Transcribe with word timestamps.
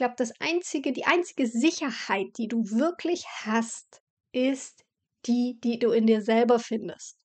glaube, 0.00 0.14
das 0.16 0.32
einzige, 0.40 0.92
die 0.92 1.04
einzige 1.04 1.46
Sicherheit, 1.46 2.38
die 2.38 2.48
du 2.48 2.64
wirklich 2.70 3.26
hast, 3.44 4.00
ist 4.32 4.82
die, 5.26 5.60
die 5.62 5.78
du 5.78 5.90
in 5.90 6.06
dir 6.06 6.22
selber 6.22 6.58
findest. 6.58 7.18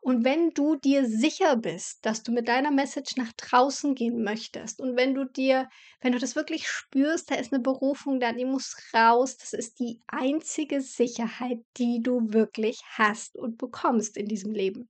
Und 0.00 0.24
wenn 0.24 0.50
du 0.50 0.76
dir 0.76 1.06
sicher 1.06 1.56
bist, 1.56 2.06
dass 2.06 2.22
du 2.22 2.32
mit 2.32 2.48
deiner 2.48 2.70
Message 2.70 3.16
nach 3.16 3.30
draußen 3.34 3.94
gehen 3.94 4.22
möchtest 4.22 4.80
und 4.80 4.96
wenn 4.96 5.14
du 5.14 5.26
dir, 5.26 5.68
wenn 6.00 6.12
du 6.12 6.18
das 6.18 6.34
wirklich 6.34 6.66
spürst, 6.66 7.30
da 7.30 7.34
ist 7.34 7.52
eine 7.52 7.60
Berufung 7.60 8.20
da, 8.20 8.32
die 8.32 8.46
muss 8.46 8.74
raus, 8.94 9.36
das 9.36 9.52
ist 9.52 9.78
die 9.78 10.00
einzige 10.06 10.80
Sicherheit, 10.80 11.58
die 11.76 12.00
du 12.02 12.32
wirklich 12.32 12.80
hast 12.86 13.36
und 13.36 13.58
bekommst 13.58 14.16
in 14.16 14.28
diesem 14.28 14.52
Leben. 14.52 14.88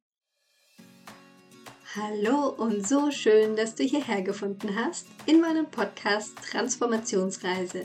Hallo 1.97 2.51
und 2.51 2.87
so 2.87 3.11
schön, 3.11 3.57
dass 3.57 3.75
du 3.75 3.83
hierher 3.83 4.21
gefunden 4.21 4.77
hast 4.77 5.07
in 5.25 5.41
meinem 5.41 5.65
Podcast 5.65 6.37
Transformationsreise. 6.51 7.85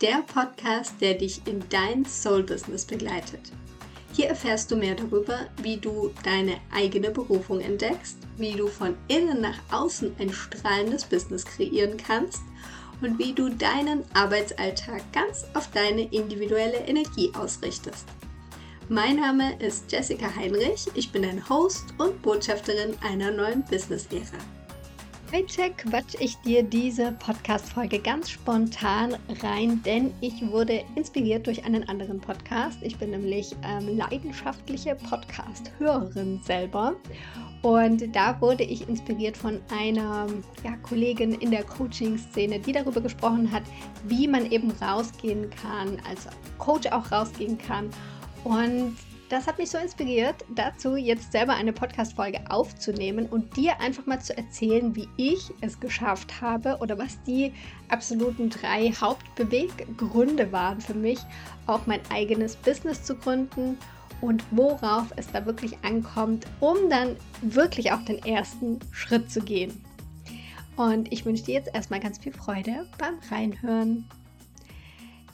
Der 0.00 0.22
Podcast, 0.22 0.94
der 1.02 1.12
dich 1.12 1.46
in 1.46 1.62
dein 1.68 2.06
Soul 2.06 2.42
Business 2.42 2.86
begleitet. 2.86 3.52
Hier 4.14 4.28
erfährst 4.28 4.70
du 4.70 4.76
mehr 4.76 4.94
darüber, 4.94 5.40
wie 5.60 5.76
du 5.76 6.10
deine 6.22 6.56
eigene 6.72 7.10
Berufung 7.10 7.60
entdeckst, 7.60 8.16
wie 8.38 8.52
du 8.52 8.66
von 8.66 8.96
innen 9.08 9.42
nach 9.42 9.58
außen 9.70 10.16
ein 10.18 10.32
strahlendes 10.32 11.04
Business 11.04 11.44
kreieren 11.44 11.98
kannst 11.98 12.40
und 13.02 13.18
wie 13.18 13.34
du 13.34 13.50
deinen 13.50 14.04
Arbeitsalltag 14.14 15.02
ganz 15.12 15.44
auf 15.52 15.70
deine 15.70 16.10
individuelle 16.10 16.78
Energie 16.78 17.30
ausrichtest. 17.34 18.06
Mein 18.90 19.16
Name 19.16 19.54
ist 19.60 19.90
Jessica 19.90 20.26
Heinrich, 20.36 20.86
ich 20.94 21.10
bin 21.10 21.22
dein 21.22 21.48
Host 21.48 21.94
und 21.96 22.20
Botschafterin 22.20 22.94
einer 23.02 23.30
neuen 23.30 23.64
Business-Ära. 23.64 24.36
Heute 25.32 25.72
quatsch 25.74 26.16
ich 26.20 26.36
dir 26.42 26.62
diese 26.62 27.12
Podcast-Folge 27.12 27.98
ganz 27.98 28.28
spontan 28.28 29.16
rein, 29.42 29.82
denn 29.84 30.12
ich 30.20 30.34
wurde 30.50 30.84
inspiriert 30.96 31.46
durch 31.46 31.64
einen 31.64 31.88
anderen 31.88 32.20
Podcast. 32.20 32.76
Ich 32.82 32.98
bin 32.98 33.10
nämlich 33.10 33.56
ähm, 33.64 33.96
leidenschaftliche 33.96 34.96
Podcast-Hörerin 34.96 36.40
selber. 36.44 36.94
Und 37.62 38.14
da 38.14 38.38
wurde 38.42 38.64
ich 38.64 38.86
inspiriert 38.86 39.38
von 39.38 39.58
einer 39.70 40.26
ja, 40.62 40.76
Kollegin 40.82 41.32
in 41.32 41.50
der 41.50 41.64
Coaching-Szene, 41.64 42.60
die 42.60 42.72
darüber 42.72 43.00
gesprochen 43.00 43.50
hat, 43.50 43.62
wie 44.06 44.28
man 44.28 44.52
eben 44.52 44.70
rausgehen 44.70 45.48
kann, 45.48 45.98
als 46.06 46.28
Coach 46.58 46.86
auch 46.88 47.10
rausgehen 47.10 47.56
kann. 47.56 47.88
Und 48.44 48.96
das 49.30 49.46
hat 49.46 49.58
mich 49.58 49.70
so 49.70 49.78
inspiriert, 49.78 50.36
dazu 50.54 50.96
jetzt 50.96 51.32
selber 51.32 51.54
eine 51.54 51.72
Podcast-Folge 51.72 52.40
aufzunehmen 52.50 53.26
und 53.26 53.56
dir 53.56 53.80
einfach 53.80 54.04
mal 54.06 54.20
zu 54.20 54.36
erzählen, 54.36 54.94
wie 54.94 55.08
ich 55.16 55.50
es 55.62 55.80
geschafft 55.80 56.40
habe 56.42 56.76
oder 56.80 56.98
was 56.98 57.20
die 57.22 57.52
absoluten 57.88 58.50
drei 58.50 58.92
Hauptbeweggründe 58.92 60.52
waren 60.52 60.80
für 60.80 60.94
mich, 60.94 61.18
auch 61.66 61.86
mein 61.86 62.00
eigenes 62.10 62.54
Business 62.56 63.02
zu 63.02 63.16
gründen 63.16 63.78
und 64.20 64.44
worauf 64.50 65.06
es 65.16 65.26
da 65.32 65.44
wirklich 65.46 65.76
ankommt, 65.82 66.46
um 66.60 66.76
dann 66.90 67.16
wirklich 67.40 67.92
auch 67.92 68.02
den 68.02 68.24
ersten 68.24 68.78
Schritt 68.90 69.30
zu 69.30 69.40
gehen. 69.40 69.82
Und 70.76 71.10
ich 71.12 71.24
wünsche 71.24 71.44
dir 71.44 71.54
jetzt 71.54 71.74
erstmal 71.74 72.00
ganz 72.00 72.18
viel 72.18 72.32
Freude 72.32 72.86
beim 72.98 73.18
Reinhören. 73.30 74.04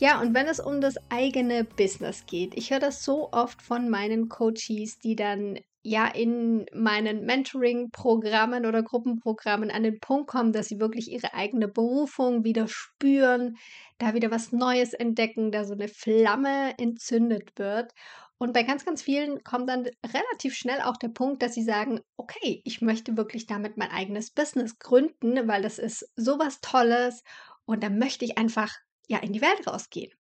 Ja, 0.00 0.18
und 0.22 0.32
wenn 0.32 0.46
es 0.46 0.60
um 0.60 0.80
das 0.80 0.94
eigene 1.10 1.62
Business 1.62 2.24
geht, 2.24 2.56
ich 2.56 2.70
höre 2.70 2.78
das 2.78 3.04
so 3.04 3.32
oft 3.32 3.60
von 3.60 3.90
meinen 3.90 4.30
Coaches, 4.30 4.98
die 4.98 5.14
dann 5.14 5.58
ja 5.82 6.06
in 6.06 6.64
meinen 6.72 7.26
Mentoring-Programmen 7.26 8.64
oder 8.64 8.82
Gruppenprogrammen 8.82 9.70
an 9.70 9.82
den 9.82 10.00
Punkt 10.00 10.28
kommen, 10.30 10.54
dass 10.54 10.68
sie 10.68 10.80
wirklich 10.80 11.10
ihre 11.10 11.34
eigene 11.34 11.68
Berufung 11.68 12.44
wieder 12.44 12.66
spüren, 12.66 13.56
da 13.98 14.14
wieder 14.14 14.30
was 14.30 14.52
Neues 14.52 14.94
entdecken, 14.94 15.52
da 15.52 15.64
so 15.64 15.74
eine 15.74 15.88
Flamme 15.88 16.78
entzündet 16.78 17.50
wird. 17.58 17.92
Und 18.38 18.54
bei 18.54 18.62
ganz, 18.62 18.86
ganz 18.86 19.02
vielen 19.02 19.44
kommt 19.44 19.68
dann 19.68 19.86
relativ 20.02 20.54
schnell 20.54 20.80
auch 20.80 20.96
der 20.96 21.08
Punkt, 21.08 21.42
dass 21.42 21.52
sie 21.52 21.62
sagen, 21.62 22.00
okay, 22.16 22.62
ich 22.64 22.80
möchte 22.80 23.18
wirklich 23.18 23.46
damit 23.46 23.76
mein 23.76 23.90
eigenes 23.90 24.30
Business 24.30 24.78
gründen, 24.78 25.46
weil 25.46 25.60
das 25.60 25.78
ist 25.78 26.10
sowas 26.16 26.60
Tolles 26.62 27.22
und 27.66 27.82
da 27.82 27.90
möchte 27.90 28.24
ich 28.24 28.38
einfach 28.38 28.70
ja 29.10 29.18
in 29.18 29.32
die 29.32 29.42
Welt 29.42 29.66
rausgehen. 29.66 30.12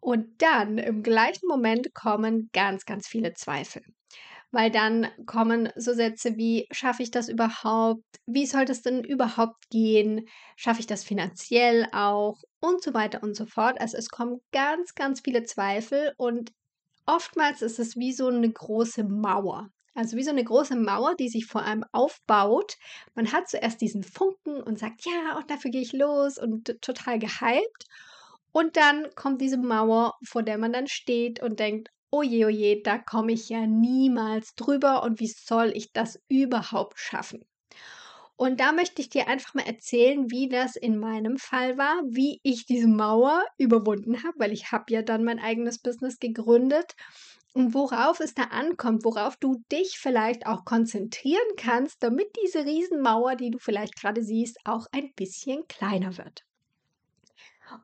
Und 0.00 0.42
dann 0.42 0.78
im 0.78 1.02
gleichen 1.02 1.46
Moment 1.46 1.94
kommen 1.94 2.50
ganz, 2.52 2.84
ganz 2.84 3.06
viele 3.06 3.34
Zweifel. 3.34 3.82
Weil 4.50 4.70
dann 4.70 5.08
kommen 5.26 5.70
so 5.76 5.94
Sätze 5.94 6.36
wie, 6.36 6.66
schaffe 6.70 7.02
ich 7.02 7.10
das 7.10 7.28
überhaupt? 7.28 8.04
Wie 8.26 8.46
soll 8.46 8.66
das 8.66 8.82
denn 8.82 9.02
überhaupt 9.02 9.68
gehen? 9.70 10.26
Schaffe 10.56 10.80
ich 10.80 10.86
das 10.86 11.04
finanziell 11.04 11.88
auch? 11.92 12.42
Und 12.60 12.82
so 12.82 12.94
weiter 12.94 13.22
und 13.22 13.34
so 13.34 13.46
fort. 13.46 13.80
Also 13.80 13.96
es 13.96 14.08
kommen 14.08 14.40
ganz, 14.52 14.94
ganz 14.94 15.20
viele 15.20 15.42
Zweifel 15.44 16.12
und 16.16 16.52
oftmals 17.06 17.62
ist 17.62 17.78
es 17.78 17.96
wie 17.96 18.12
so 18.12 18.28
eine 18.28 18.50
große 18.50 19.04
Mauer. 19.04 19.70
Also 19.94 20.16
wie 20.16 20.24
so 20.24 20.30
eine 20.30 20.44
große 20.44 20.76
Mauer, 20.76 21.14
die 21.14 21.28
sich 21.28 21.46
vor 21.46 21.62
einem 21.62 21.84
aufbaut. 21.92 22.74
Man 23.14 23.32
hat 23.32 23.48
zuerst 23.48 23.80
diesen 23.80 24.02
Funken 24.02 24.62
und 24.62 24.78
sagt, 24.78 25.04
ja, 25.04 25.36
und 25.36 25.50
dafür 25.50 25.70
gehe 25.70 25.82
ich 25.82 25.92
los 25.92 26.36
und 26.36 26.80
total 26.80 27.18
gehypt. 27.18 27.84
Und 28.56 28.76
dann 28.76 29.08
kommt 29.16 29.40
diese 29.40 29.58
Mauer, 29.58 30.14
vor 30.24 30.44
der 30.44 30.58
man 30.58 30.72
dann 30.72 30.86
steht 30.86 31.42
und 31.42 31.58
denkt, 31.58 31.88
oje, 32.12 32.46
oje, 32.46 32.80
da 32.82 32.98
komme 32.98 33.32
ich 33.32 33.48
ja 33.48 33.66
niemals 33.66 34.54
drüber 34.54 35.02
und 35.02 35.18
wie 35.18 35.26
soll 35.26 35.72
ich 35.74 35.92
das 35.92 36.20
überhaupt 36.28 37.00
schaffen? 37.00 37.44
Und 38.36 38.60
da 38.60 38.70
möchte 38.70 39.02
ich 39.02 39.08
dir 39.08 39.26
einfach 39.26 39.54
mal 39.54 39.66
erzählen, 39.66 40.30
wie 40.30 40.48
das 40.48 40.76
in 40.76 40.98
meinem 40.98 41.36
Fall 41.36 41.78
war, 41.78 42.00
wie 42.06 42.38
ich 42.44 42.64
diese 42.64 42.86
Mauer 42.86 43.44
überwunden 43.58 44.22
habe, 44.22 44.38
weil 44.38 44.52
ich 44.52 44.70
habe 44.70 44.84
ja 44.92 45.02
dann 45.02 45.24
mein 45.24 45.40
eigenes 45.40 45.80
Business 45.80 46.20
gegründet 46.20 46.94
und 47.54 47.74
worauf 47.74 48.20
es 48.20 48.34
da 48.34 48.44
ankommt, 48.44 49.04
worauf 49.04 49.36
du 49.36 49.64
dich 49.72 49.98
vielleicht 49.98 50.46
auch 50.46 50.64
konzentrieren 50.64 51.56
kannst, 51.56 52.04
damit 52.04 52.28
diese 52.44 52.64
Riesenmauer, 52.64 53.34
die 53.34 53.50
du 53.50 53.58
vielleicht 53.58 53.96
gerade 53.96 54.22
siehst, 54.22 54.58
auch 54.64 54.86
ein 54.92 55.12
bisschen 55.16 55.66
kleiner 55.66 56.16
wird. 56.18 56.44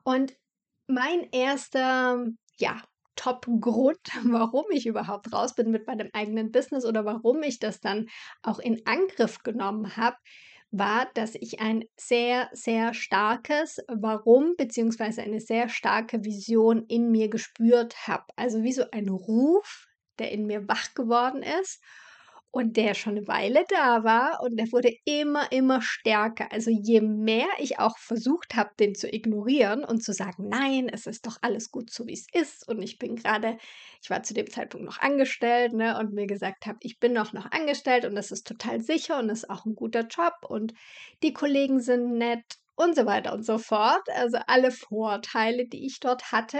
Und 0.03 0.33
mein 0.91 1.27
erster, 1.31 2.25
ja, 2.57 2.81
Top-Grund, 3.15 3.99
warum 4.25 4.65
ich 4.71 4.85
überhaupt 4.85 5.31
raus 5.33 5.55
bin 5.55 5.71
mit 5.71 5.87
meinem 5.87 6.09
eigenen 6.13 6.51
Business 6.51 6.85
oder 6.85 7.05
warum 7.05 7.43
ich 7.43 7.59
das 7.59 7.79
dann 7.79 8.09
auch 8.41 8.59
in 8.59 8.85
Angriff 8.85 9.43
genommen 9.43 9.95
habe, 9.97 10.17
war, 10.71 11.07
dass 11.13 11.35
ich 11.35 11.59
ein 11.59 11.83
sehr, 11.97 12.49
sehr 12.53 12.93
starkes 12.93 13.79
Warum 13.89 14.55
beziehungsweise 14.55 15.21
eine 15.21 15.41
sehr 15.41 15.67
starke 15.67 16.23
Vision 16.23 16.85
in 16.87 17.11
mir 17.11 17.29
gespürt 17.29 18.07
habe. 18.07 18.25
Also 18.37 18.63
wie 18.63 18.71
so 18.71 18.85
ein 18.91 19.09
Ruf, 19.09 19.87
der 20.17 20.31
in 20.31 20.45
mir 20.45 20.67
wach 20.69 20.93
geworden 20.93 21.43
ist 21.43 21.83
und 22.51 22.75
der 22.75 22.93
schon 22.93 23.17
eine 23.17 23.27
Weile 23.27 23.65
da 23.69 24.03
war 24.03 24.41
und 24.43 24.57
der 24.57 24.71
wurde 24.71 24.93
immer, 25.05 25.51
immer 25.51 25.81
stärker. 25.81 26.51
Also 26.51 26.69
je 26.69 26.99
mehr 27.01 27.47
ich 27.59 27.79
auch 27.79 27.97
versucht 27.97 28.55
habe, 28.55 28.71
den 28.79 28.93
zu 28.93 29.13
ignorieren 29.13 29.85
und 29.85 30.03
zu 30.03 30.13
sagen, 30.13 30.49
nein, 30.49 30.89
es 30.89 31.07
ist 31.07 31.25
doch 31.25 31.37
alles 31.41 31.71
gut 31.71 31.89
so, 31.89 32.07
wie 32.07 32.13
es 32.13 32.27
ist 32.33 32.67
und 32.67 32.81
ich 32.81 32.99
bin 32.99 33.15
gerade, 33.15 33.57
ich 34.01 34.09
war 34.09 34.21
zu 34.23 34.33
dem 34.33 34.49
Zeitpunkt 34.49 34.85
noch 34.85 34.99
angestellt 34.99 35.73
ne, 35.73 35.97
und 35.97 36.13
mir 36.13 36.27
gesagt 36.27 36.65
habe, 36.65 36.77
ich 36.81 36.99
bin 36.99 37.13
noch 37.13 37.31
noch 37.31 37.49
angestellt 37.51 38.03
und 38.05 38.15
das 38.15 38.31
ist 38.31 38.45
total 38.45 38.81
sicher 38.81 39.17
und 39.19 39.29
ist 39.29 39.49
auch 39.49 39.65
ein 39.65 39.75
guter 39.75 40.05
Job 40.07 40.33
und 40.47 40.73
die 41.23 41.33
Kollegen 41.33 41.79
sind 41.79 42.17
nett 42.17 42.43
und 42.75 42.95
so 42.95 43.05
weiter 43.05 43.33
und 43.33 43.45
so 43.45 43.57
fort. 43.57 44.03
Also 44.15 44.39
alle 44.47 44.71
Vorteile, 44.71 45.67
die 45.67 45.85
ich 45.85 45.99
dort 45.99 46.31
hatte, 46.31 46.59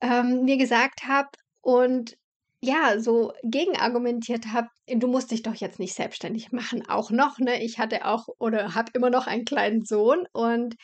ähm, 0.00 0.44
mir 0.44 0.56
gesagt 0.56 1.04
habe 1.06 1.28
und 1.60 2.16
ja, 2.64 2.98
so 3.00 3.32
gegenargumentiert 3.42 4.46
habe, 4.52 4.68
du 4.88 5.06
musst 5.08 5.30
dich 5.30 5.42
doch 5.42 5.54
jetzt 5.54 5.78
nicht 5.78 5.94
selbstständig 5.94 6.52
machen, 6.52 6.88
auch 6.88 7.10
noch, 7.10 7.38
ne? 7.38 7.62
Ich 7.62 7.78
hatte 7.78 8.04
auch 8.06 8.26
oder 8.38 8.74
habe 8.74 8.90
immer 8.94 9.10
noch 9.10 9.26
einen 9.26 9.44
kleinen 9.44 9.84
Sohn 9.84 10.26
und 10.32 10.74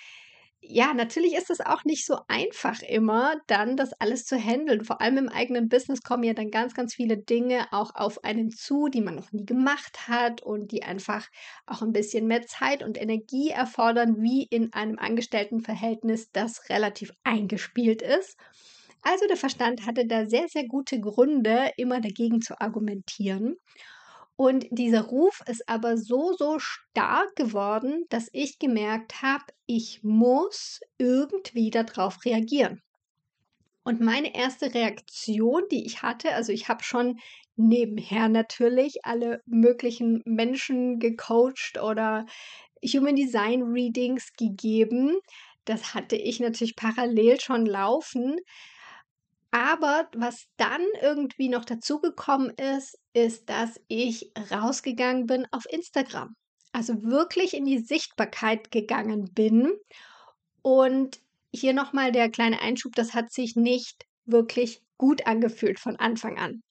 ja, 0.63 0.93
natürlich 0.93 1.35
ist 1.35 1.49
es 1.51 1.61
auch 1.61 1.85
nicht 1.85 2.05
so 2.05 2.19
einfach 2.29 2.83
immer, 2.83 3.35
dann 3.47 3.77
das 3.79 3.95
alles 3.95 4.27
zu 4.27 4.37
handeln. 4.39 4.85
Vor 4.85 5.01
allem 5.01 5.17
im 5.17 5.29
eigenen 5.31 5.69
Business 5.71 6.03
kommen 6.03 6.23
ja 6.23 6.35
dann 6.35 6.51
ganz, 6.51 6.75
ganz 6.75 6.95
viele 6.95 7.17
Dinge 7.17 7.67
auch 7.73 7.95
auf 7.95 8.25
einen 8.25 8.51
zu, 8.51 8.89
die 8.89 9.01
man 9.01 9.15
noch 9.15 9.33
nie 9.33 9.47
gemacht 9.47 10.07
hat 10.07 10.43
und 10.43 10.71
die 10.71 10.83
einfach 10.83 11.29
auch 11.67 11.81
ein 11.81 11.93
bisschen 11.93 12.27
mehr 12.27 12.43
Zeit 12.47 12.83
und 12.83 13.01
Energie 13.01 13.49
erfordern, 13.49 14.17
wie 14.21 14.43
in 14.51 14.73
einem 14.75 14.99
Angestelltenverhältnis, 14.99 16.31
das 16.31 16.69
relativ 16.69 17.11
eingespielt 17.25 18.03
ist. 18.03 18.37
Also 19.03 19.27
der 19.27 19.37
Verstand 19.37 19.87
hatte 19.87 20.07
da 20.07 20.27
sehr, 20.27 20.49
sehr 20.49 20.67
gute 20.67 21.01
Gründe, 21.01 21.71
immer 21.77 22.01
dagegen 22.01 22.41
zu 22.41 22.61
argumentieren. 22.61 23.57
Und 24.37 24.67
dieser 24.71 25.03
Ruf 25.03 25.41
ist 25.47 25.69
aber 25.69 25.97
so, 25.99 26.33
so 26.39 26.59
stark 26.59 27.37
geworden, 27.37 28.07
dass 28.09 28.29
ich 28.33 28.59
gemerkt 28.59 29.23
habe, 29.23 29.45
ich 29.67 30.03
muss 30.03 30.81
irgendwie 30.99 31.71
darauf 31.71 32.25
reagieren. 32.25 32.83
Und 33.85 34.01
meine 34.01 34.35
erste 34.35 34.75
Reaktion, 34.75 35.63
die 35.71 35.85
ich 35.87 36.03
hatte, 36.03 36.33
also 36.35 36.53
ich 36.53 36.69
habe 36.69 36.85
schon 36.85 37.19
nebenher 37.57 38.29
natürlich 38.29 39.05
alle 39.05 39.43
möglichen 39.47 40.23
Menschen 40.25 40.99
gecoacht 40.99 41.79
oder 41.83 42.27
Human 42.85 43.17
Design 43.17 43.63
Readings 43.63 44.33
gegeben, 44.39 45.19
Das 45.67 45.95
hatte 45.95 46.17
ich 46.17 46.41
natürlich 46.41 46.75
parallel 46.77 47.39
schon 47.41 47.67
laufen. 47.67 48.37
Aber 49.51 50.09
was 50.15 50.47
dann 50.57 50.83
irgendwie 51.03 51.49
noch 51.49 51.65
dazugekommen 51.65 52.51
ist, 52.51 52.99
ist, 53.13 53.49
dass 53.49 53.81
ich 53.89 54.31
rausgegangen 54.51 55.27
bin 55.27 55.47
auf 55.51 55.65
Instagram. 55.69 56.37
Also 56.73 57.03
wirklich 57.03 57.55
in 57.55 57.65
die 57.65 57.79
Sichtbarkeit 57.79 58.71
gegangen 58.71 59.33
bin. 59.33 59.73
Und 60.63 61.21
hier 61.53 61.73
nochmal 61.73 62.13
der 62.13 62.31
kleine 62.31 62.61
Einschub, 62.61 62.95
das 62.95 63.13
hat 63.13 63.33
sich 63.33 63.57
nicht 63.57 64.07
wirklich 64.25 64.83
gut 64.99 65.27
angefühlt 65.27 65.81
von 65.81 65.97
Anfang 65.97 66.39
an. 66.39 66.63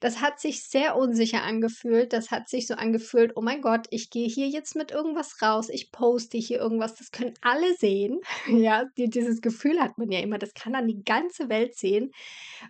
Das 0.00 0.20
hat 0.20 0.38
sich 0.38 0.62
sehr 0.62 0.96
unsicher 0.96 1.42
angefühlt. 1.42 2.12
Das 2.12 2.30
hat 2.30 2.48
sich 2.48 2.68
so 2.68 2.74
angefühlt, 2.74 3.32
oh 3.34 3.40
mein 3.40 3.62
Gott, 3.62 3.86
ich 3.90 4.10
gehe 4.10 4.28
hier 4.28 4.48
jetzt 4.48 4.76
mit 4.76 4.92
irgendwas 4.92 5.42
raus, 5.42 5.68
ich 5.68 5.90
poste 5.90 6.38
hier 6.38 6.58
irgendwas, 6.60 6.94
das 6.94 7.10
können 7.10 7.34
alle 7.42 7.74
sehen. 7.76 8.20
Ja, 8.48 8.84
die, 8.96 9.08
dieses 9.08 9.40
Gefühl 9.40 9.80
hat 9.80 9.98
man 9.98 10.10
ja 10.10 10.20
immer, 10.20 10.38
das 10.38 10.54
kann 10.54 10.72
dann 10.72 10.88
die 10.88 11.04
ganze 11.04 11.48
Welt 11.48 11.76
sehen, 11.76 12.12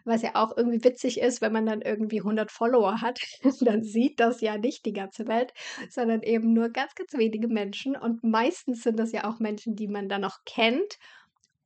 was 0.05 0.23
ja 0.23 0.35
auch 0.35 0.57
irgendwie 0.57 0.83
witzig 0.85 1.21
ist, 1.21 1.41
wenn 1.41 1.53
man 1.53 1.67
dann 1.67 1.83
irgendwie 1.83 2.19
100 2.19 2.51
Follower 2.51 3.01
hat, 3.01 3.21
dann 3.61 3.83
sieht 3.83 4.21
das 4.21 4.41
ja 4.41 4.59
nicht 4.59 4.85
die 4.87 4.93
ganze 4.93 5.27
Welt, 5.29 5.53
sondern 5.91 6.23
eben 6.23 6.53
nur 6.53 6.71
ganz, 6.71 6.95
ganz 6.95 7.13
wenige 7.15 7.49
Menschen 7.49 7.97
und 7.97 8.25
meistens 8.25 8.83
sind 8.83 8.99
das 8.99 9.13
ja 9.13 9.25
auch 9.29 9.39
Menschen, 9.39 9.77
die 9.77 9.89
man 9.89 10.09
dann 10.09 10.23
noch 10.23 10.45
kennt 10.45 10.99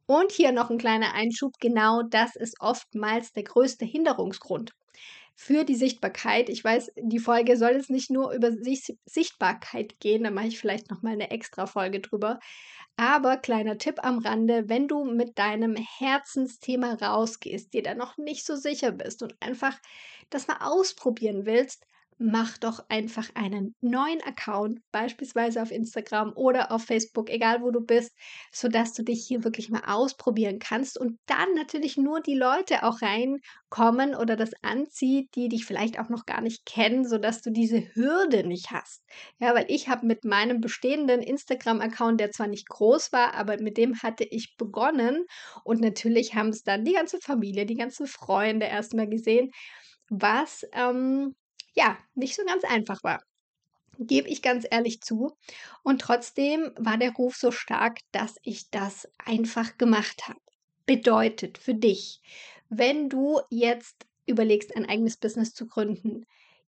und 0.06 0.30
hier 0.32 0.52
noch 0.52 0.70
ein 0.70 0.78
kleiner 0.78 1.14
Einschub. 1.14 1.52
Genau 1.60 2.02
das 2.02 2.36
ist 2.36 2.56
oftmals 2.60 3.32
der 3.32 3.44
größte 3.44 3.84
Hinderungsgrund 3.84 4.72
für 5.34 5.64
die 5.64 5.74
Sichtbarkeit. 5.74 6.48
Ich 6.48 6.62
weiß, 6.62 6.92
die 6.96 7.18
Folge 7.18 7.56
soll 7.56 7.72
jetzt 7.72 7.90
nicht 7.90 8.10
nur 8.10 8.32
über 8.32 8.50
Sichtbarkeit 8.52 9.98
gehen, 10.00 10.24
da 10.24 10.30
mache 10.30 10.48
ich 10.48 10.58
vielleicht 10.58 10.90
noch 10.90 11.02
mal 11.02 11.12
eine 11.12 11.30
extra 11.30 11.66
Folge 11.66 12.00
drüber. 12.00 12.38
Aber 12.96 13.38
kleiner 13.38 13.78
Tipp 13.78 14.04
am 14.04 14.18
Rande, 14.18 14.68
wenn 14.68 14.86
du 14.88 15.04
mit 15.04 15.38
deinem 15.38 15.76
Herzensthema 15.76 16.94
rausgehst, 16.94 17.72
dir 17.72 17.82
da 17.82 17.94
noch 17.94 18.18
nicht 18.18 18.44
so 18.44 18.54
sicher 18.56 18.92
bist 18.92 19.22
und 19.22 19.34
einfach 19.40 19.78
das 20.30 20.46
mal 20.46 20.58
ausprobieren 20.60 21.46
willst, 21.46 21.86
mach 22.22 22.56
doch 22.58 22.84
einfach 22.88 23.30
einen 23.34 23.74
neuen 23.80 24.22
Account, 24.22 24.80
beispielsweise 24.92 25.60
auf 25.60 25.70
Instagram 25.70 26.32
oder 26.36 26.70
auf 26.70 26.84
Facebook, 26.84 27.28
egal 27.28 27.62
wo 27.62 27.70
du 27.70 27.80
bist, 27.80 28.12
sodass 28.52 28.94
du 28.94 29.02
dich 29.02 29.26
hier 29.26 29.44
wirklich 29.44 29.70
mal 29.70 29.82
ausprobieren 29.86 30.58
kannst 30.58 30.98
und 30.98 31.18
dann 31.26 31.54
natürlich 31.54 31.96
nur 31.96 32.20
die 32.20 32.36
Leute 32.36 32.84
auch 32.84 33.02
reinkommen 33.02 34.14
oder 34.14 34.36
das 34.36 34.52
anzieht, 34.62 35.34
die 35.34 35.48
dich 35.48 35.66
vielleicht 35.66 35.98
auch 35.98 36.08
noch 36.08 36.24
gar 36.24 36.40
nicht 36.40 36.64
kennen, 36.64 37.06
sodass 37.06 37.42
du 37.42 37.50
diese 37.50 37.94
Hürde 37.94 38.46
nicht 38.46 38.70
hast. 38.70 39.02
Ja, 39.38 39.54
weil 39.54 39.66
ich 39.68 39.88
habe 39.88 40.06
mit 40.06 40.24
meinem 40.24 40.60
bestehenden 40.60 41.22
Instagram-Account, 41.22 42.20
der 42.20 42.30
zwar 42.30 42.46
nicht 42.46 42.68
groß 42.68 43.12
war, 43.12 43.34
aber 43.34 43.60
mit 43.60 43.76
dem 43.76 44.02
hatte 44.02 44.24
ich 44.24 44.56
begonnen 44.56 45.26
und 45.64 45.80
natürlich 45.80 46.34
haben 46.34 46.50
es 46.50 46.62
dann 46.62 46.84
die 46.84 46.92
ganze 46.92 47.18
Familie, 47.20 47.66
die 47.66 47.76
ganzen 47.76 48.06
Freunde 48.06 48.66
erstmal 48.66 49.08
gesehen 49.08 49.50
was 50.12 50.66
ähm, 50.72 51.34
ja, 51.74 51.98
nicht 52.14 52.36
so 52.36 52.44
ganz 52.44 52.64
einfach 52.64 53.02
war. 53.02 53.22
Gebe 53.98 54.28
ich 54.28 54.42
ganz 54.42 54.66
ehrlich 54.70 55.00
zu. 55.02 55.36
Und 55.82 56.00
trotzdem 56.00 56.72
war 56.76 56.96
der 56.98 57.12
Ruf 57.12 57.36
so 57.36 57.50
stark, 57.50 57.98
dass 58.10 58.36
ich 58.42 58.70
das 58.70 59.08
einfach 59.18 59.78
gemacht 59.78 60.28
habe. 60.28 60.40
Bedeutet 60.86 61.58
für 61.58 61.74
dich, 61.74 62.20
wenn 62.68 63.08
du 63.08 63.40
jetzt 63.50 64.06
überlegst, 64.26 64.74
ein 64.76 64.88
eigenes 64.88 65.16
Business 65.16 65.52
zu 65.52 65.66
gründen, 65.66 66.24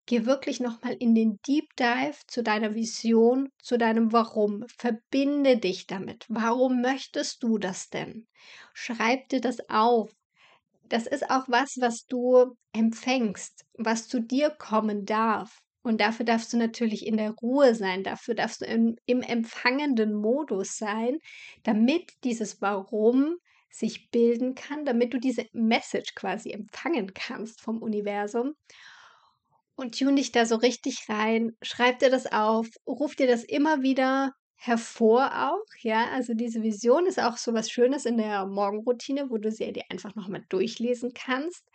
geh 0.07 0.27
wirklich 0.27 0.61
nochmal 0.61 0.95
in 0.99 1.15
den 1.15 1.41
Deep 1.47 1.75
Dive 1.77 2.19
zu 2.27 2.43
deiner 2.43 2.75
Vision, 2.75 3.51
zu 3.63 3.79
deinem 3.79 4.13
Warum. 4.13 4.65
Verbinde 4.77 5.57
dich 5.57 5.87
damit. 5.87 6.27
Warum 6.29 6.83
möchtest 6.83 7.43
du 7.43 7.59
das 7.59 7.89
denn? 7.89 8.27
Schreib 8.75 9.29
dir 9.31 9.41
das 9.41 9.69
auf 9.69 10.11
das 10.89 11.07
ist 11.07 11.31
auch 11.31 11.45
was, 11.49 11.77
was 11.81 12.07
du 12.07 12.57
empfängst, 12.73 13.65
was 13.75 14.09
zu 14.09 14.21
dir 14.21 14.51
kommen 14.51 15.05
darf. 15.05 15.59
Und 15.83 16.01
dafür 16.01 16.25
darfst 16.25 16.53
du 16.53 16.57
natürlich 16.57 17.07
in 17.07 17.19
der 17.19 17.33
Ruhe 17.33 17.75
sein, 17.75 18.05
dafür 18.05 18.35
darfst 18.35 18.63
du 18.63 18.65
im, 18.65 18.97
im 19.05 19.21
empfangenden 19.21 20.15
Modus 20.15 20.77
sein, 20.77 21.19
damit 21.63 22.11
dieses 22.25 22.63
Warum 22.63 23.37
sich 23.71 24.11
bilden 24.11 24.55
kann, 24.55 24.85
damit 24.85 25.13
du 25.13 25.19
diese 25.19 25.47
Message 25.53 26.15
quasi 26.15 26.53
empfangen 26.53 27.13
kannst 27.13 27.61
vom 27.61 27.83
Universum. 27.83 28.55
Und 29.75 29.99
tune 29.99 30.15
dich 30.15 30.33
da 30.33 30.47
so 30.47 30.57
richtig 30.57 31.07
rein, 31.09 31.53
schreib 31.61 31.99
dir 31.99 32.09
das 32.09 32.33
auf, 32.33 32.69
ruf 32.87 33.17
dir 33.17 33.27
das 33.27 33.43
immer 33.43 33.83
wieder 33.83 34.33
hervor 34.67 35.51
auch, 35.51 35.67
ja. 35.81 36.09
Also 36.13 36.35
diese 36.35 36.63
Vision 36.63 37.07
ist 37.07 37.21
auch 37.21 37.37
so 37.37 37.55
was 37.55 37.71
Schönes 37.71 38.07
in 38.07 38.17
der 38.17 38.47
Morgenroutine, 38.47 39.31
wo 39.31 39.39
du 39.39 39.51
sie 39.51 39.73
dir 39.73 39.85
einfach 39.91 40.15
nochmal 40.15 40.45
durchlesen 40.49 41.13
kannst. 41.15 41.69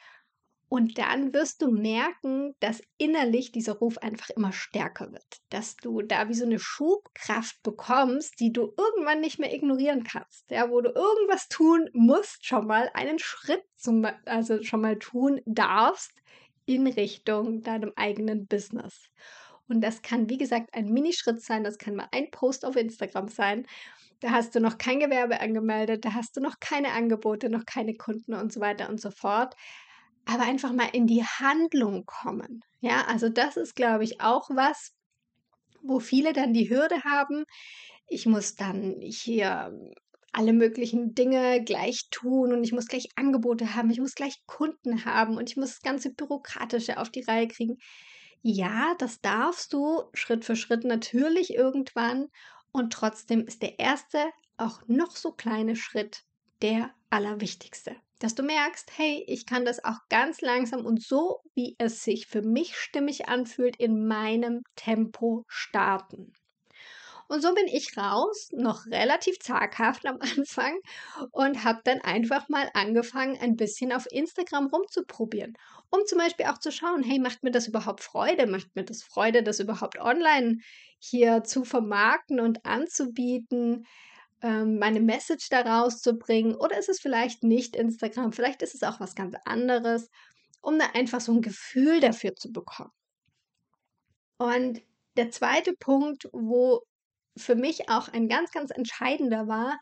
Und 0.72 1.00
dann 1.00 1.34
wirst 1.34 1.64
du 1.64 1.72
merken, 1.72 2.54
dass 2.60 2.84
innerlich 3.00 3.52
dieser 3.52 3.74
Ruf 3.74 3.98
einfach 3.98 4.30
immer 4.30 4.52
stärker 4.52 5.12
wird. 5.12 5.26
Dass 5.50 5.76
du 5.78 6.04
da 6.04 6.30
wie 6.30 6.36
so 6.36 6.46
eine 6.46 6.60
Schubkraft 6.60 7.62
bekommst, 7.64 8.40
die 8.40 8.54
du 8.54 8.74
irgendwann 8.78 9.20
nicht 9.20 9.40
mehr 9.40 9.52
ignorieren 9.52 10.04
kannst. 10.04 10.52
Ja, 10.52 10.70
wo 10.70 10.82
du 10.82 10.90
irgendwas 10.90 11.48
tun 11.48 11.90
musst, 11.94 12.46
schon 12.46 12.68
mal 12.68 12.92
einen 12.94 13.18
Schritt 13.18 13.64
zum, 13.78 14.06
also 14.26 14.62
schon 14.62 14.82
mal 14.82 15.00
tun 15.00 15.42
darfst 15.46 16.12
in 16.66 16.86
Richtung 16.86 17.64
deinem 17.64 17.92
eigenen 17.96 18.46
Business. 18.46 19.10
Und 19.70 19.82
das 19.82 20.02
kann, 20.02 20.30
wie 20.30 20.38
gesagt, 20.38 20.74
ein 20.74 20.92
Minischritt 20.92 21.42
sein. 21.42 21.64
Das 21.64 21.78
kann 21.78 21.96
mal 21.96 22.08
ein 22.12 22.32
Post 22.32 22.66
auf 22.66 22.76
Instagram 22.76 23.30
sein. 23.30 23.66
Da 24.20 24.32
hast 24.32 24.54
du 24.54 24.60
noch 24.60 24.78
kein 24.78 25.00
Gewerbe 25.00 25.40
angemeldet, 25.40 26.04
da 26.04 26.14
hast 26.14 26.36
du 26.36 26.42
noch 26.42 26.60
keine 26.60 26.92
Angebote, 26.92 27.50
noch 27.50 27.66
keine 27.66 27.96
Kunden 27.96 28.34
und 28.34 28.52
so 28.52 28.60
weiter 28.60 28.90
und 28.90 29.00
so 29.00 29.12
fort. 29.12 29.56
Aber 30.26 30.44
einfach 30.44 30.74
mal 30.74 30.90
in 30.92 31.08
die 31.08 31.24
Handlung 31.24 32.06
kommen. 32.06 32.62
Ja, 32.82 33.06
also 33.08 33.30
das 33.30 33.56
ist, 33.56 33.76
glaube 33.76 34.04
ich, 34.04 34.20
auch 34.20 34.50
was, 34.50 34.94
wo 35.82 36.00
viele 36.00 36.34
dann 36.34 36.54
die 36.54 36.70
Hürde 36.70 37.02
haben. 37.04 37.46
Ich 38.08 38.26
muss 38.26 38.56
dann 38.56 38.98
hier 39.00 39.72
alle 40.34 40.54
möglichen 40.54 41.16
Dinge 41.16 41.64
gleich 41.64 42.10
tun 42.12 42.54
und 42.54 42.64
ich 42.64 42.72
muss 42.72 42.88
gleich 42.88 43.10
Angebote 43.16 43.76
haben, 43.76 43.90
ich 43.90 44.00
muss 44.00 44.16
gleich 44.16 44.36
Kunden 44.46 45.06
haben 45.06 45.38
und 45.38 45.50
ich 45.50 45.58
muss 45.58 45.72
das 45.72 45.82
ganze 45.82 46.14
Bürokratische 46.14 46.98
auf 46.98 47.10
die 47.10 47.22
Reihe 47.22 47.48
kriegen. 47.48 47.78
Ja, 48.42 48.96
das 49.00 49.22
darfst 49.22 49.72
du 49.74 50.04
Schritt 50.14 50.44
für 50.46 50.56
Schritt 50.58 50.84
natürlich 50.84 51.54
irgendwann. 51.54 52.28
Und 52.72 52.92
trotzdem 52.94 53.46
ist 53.48 53.62
der 53.62 53.80
erste, 53.80 54.32
auch 54.58 54.82
noch 54.88 55.16
so 55.16 55.32
kleine 55.32 55.76
Schritt 55.78 56.24
der 56.62 56.94
allerwichtigste. 57.10 57.96
Dass 58.20 58.36
du 58.36 58.44
merkst, 58.44 58.92
hey, 58.98 59.24
ich 59.28 59.46
kann 59.46 59.64
das 59.66 59.84
auch 59.86 60.00
ganz 60.10 60.42
langsam 60.42 60.86
und 60.86 61.02
so, 61.02 61.40
wie 61.56 61.76
es 61.80 62.04
sich 62.04 62.28
für 62.28 62.42
mich 62.42 62.76
stimmig 62.78 63.30
anfühlt, 63.30 63.78
in 63.78 64.06
meinem 64.06 64.64
Tempo 64.76 65.46
starten. 65.48 66.34
Und 67.30 67.44
so 67.44 67.54
bin 67.54 67.68
ich 67.68 67.96
raus, 67.96 68.50
noch 68.54 68.88
relativ 68.88 69.40
zaghaft 69.40 70.08
am 70.08 70.18
Anfang 70.38 70.80
und 71.32 71.64
habe 71.64 71.80
dann 71.84 72.02
einfach 72.02 72.50
mal 72.50 72.70
angefangen, 72.74 73.38
ein 73.40 73.56
bisschen 73.56 73.94
auf 73.94 74.08
Instagram 74.12 74.68
rumzuprobieren, 74.68 75.56
um 75.92 76.02
zum 76.08 76.18
Beispiel 76.18 76.48
auch 76.48 76.58
zu 76.58 76.72
schauen, 76.72 77.04
hey, 77.04 77.20
macht 77.20 77.44
mir 77.44 77.52
das 77.52 77.68
überhaupt 77.68 78.02
Freude? 78.02 78.48
Macht 78.48 78.76
mir 78.76 78.84
das 78.84 79.04
Freude, 79.04 79.44
das 79.44 79.60
überhaupt 79.60 80.00
online 80.00 80.58
hier 80.98 81.44
zu 81.44 81.66
vermarkten 81.66 82.40
und 82.40 82.66
anzubieten? 82.66 83.86
Ähm, 84.42 84.80
meine 84.80 85.00
Message 85.00 85.50
daraus 85.50 86.02
zu 86.02 86.14
bringen 86.14 86.56
oder 86.56 86.80
ist 86.80 86.90
es 86.90 87.00
vielleicht 87.00 87.44
nicht 87.44 87.76
Instagram, 87.76 88.32
vielleicht 88.34 88.64
ist 88.64 88.74
es 88.74 88.82
auch 88.82 89.00
was 89.00 89.14
ganz 89.14 89.36
anderes, 89.46 90.10
um 90.62 90.80
da 90.80 90.86
einfach 90.96 91.22
so 91.22 91.34
ein 91.34 91.42
Gefühl 91.42 92.00
dafür 92.00 92.36
zu 92.36 92.52
bekommen. 92.52 92.92
Und 94.38 94.82
der 95.16 95.30
zweite 95.30 95.74
Punkt, 95.74 96.28
wo 96.32 96.82
für 97.38 97.56
mich 97.56 97.90
auch 97.90 98.08
ein 98.10 98.28
ganz, 98.28 98.52
ganz 98.52 98.72
entscheidender 98.72 99.48
war 99.48 99.80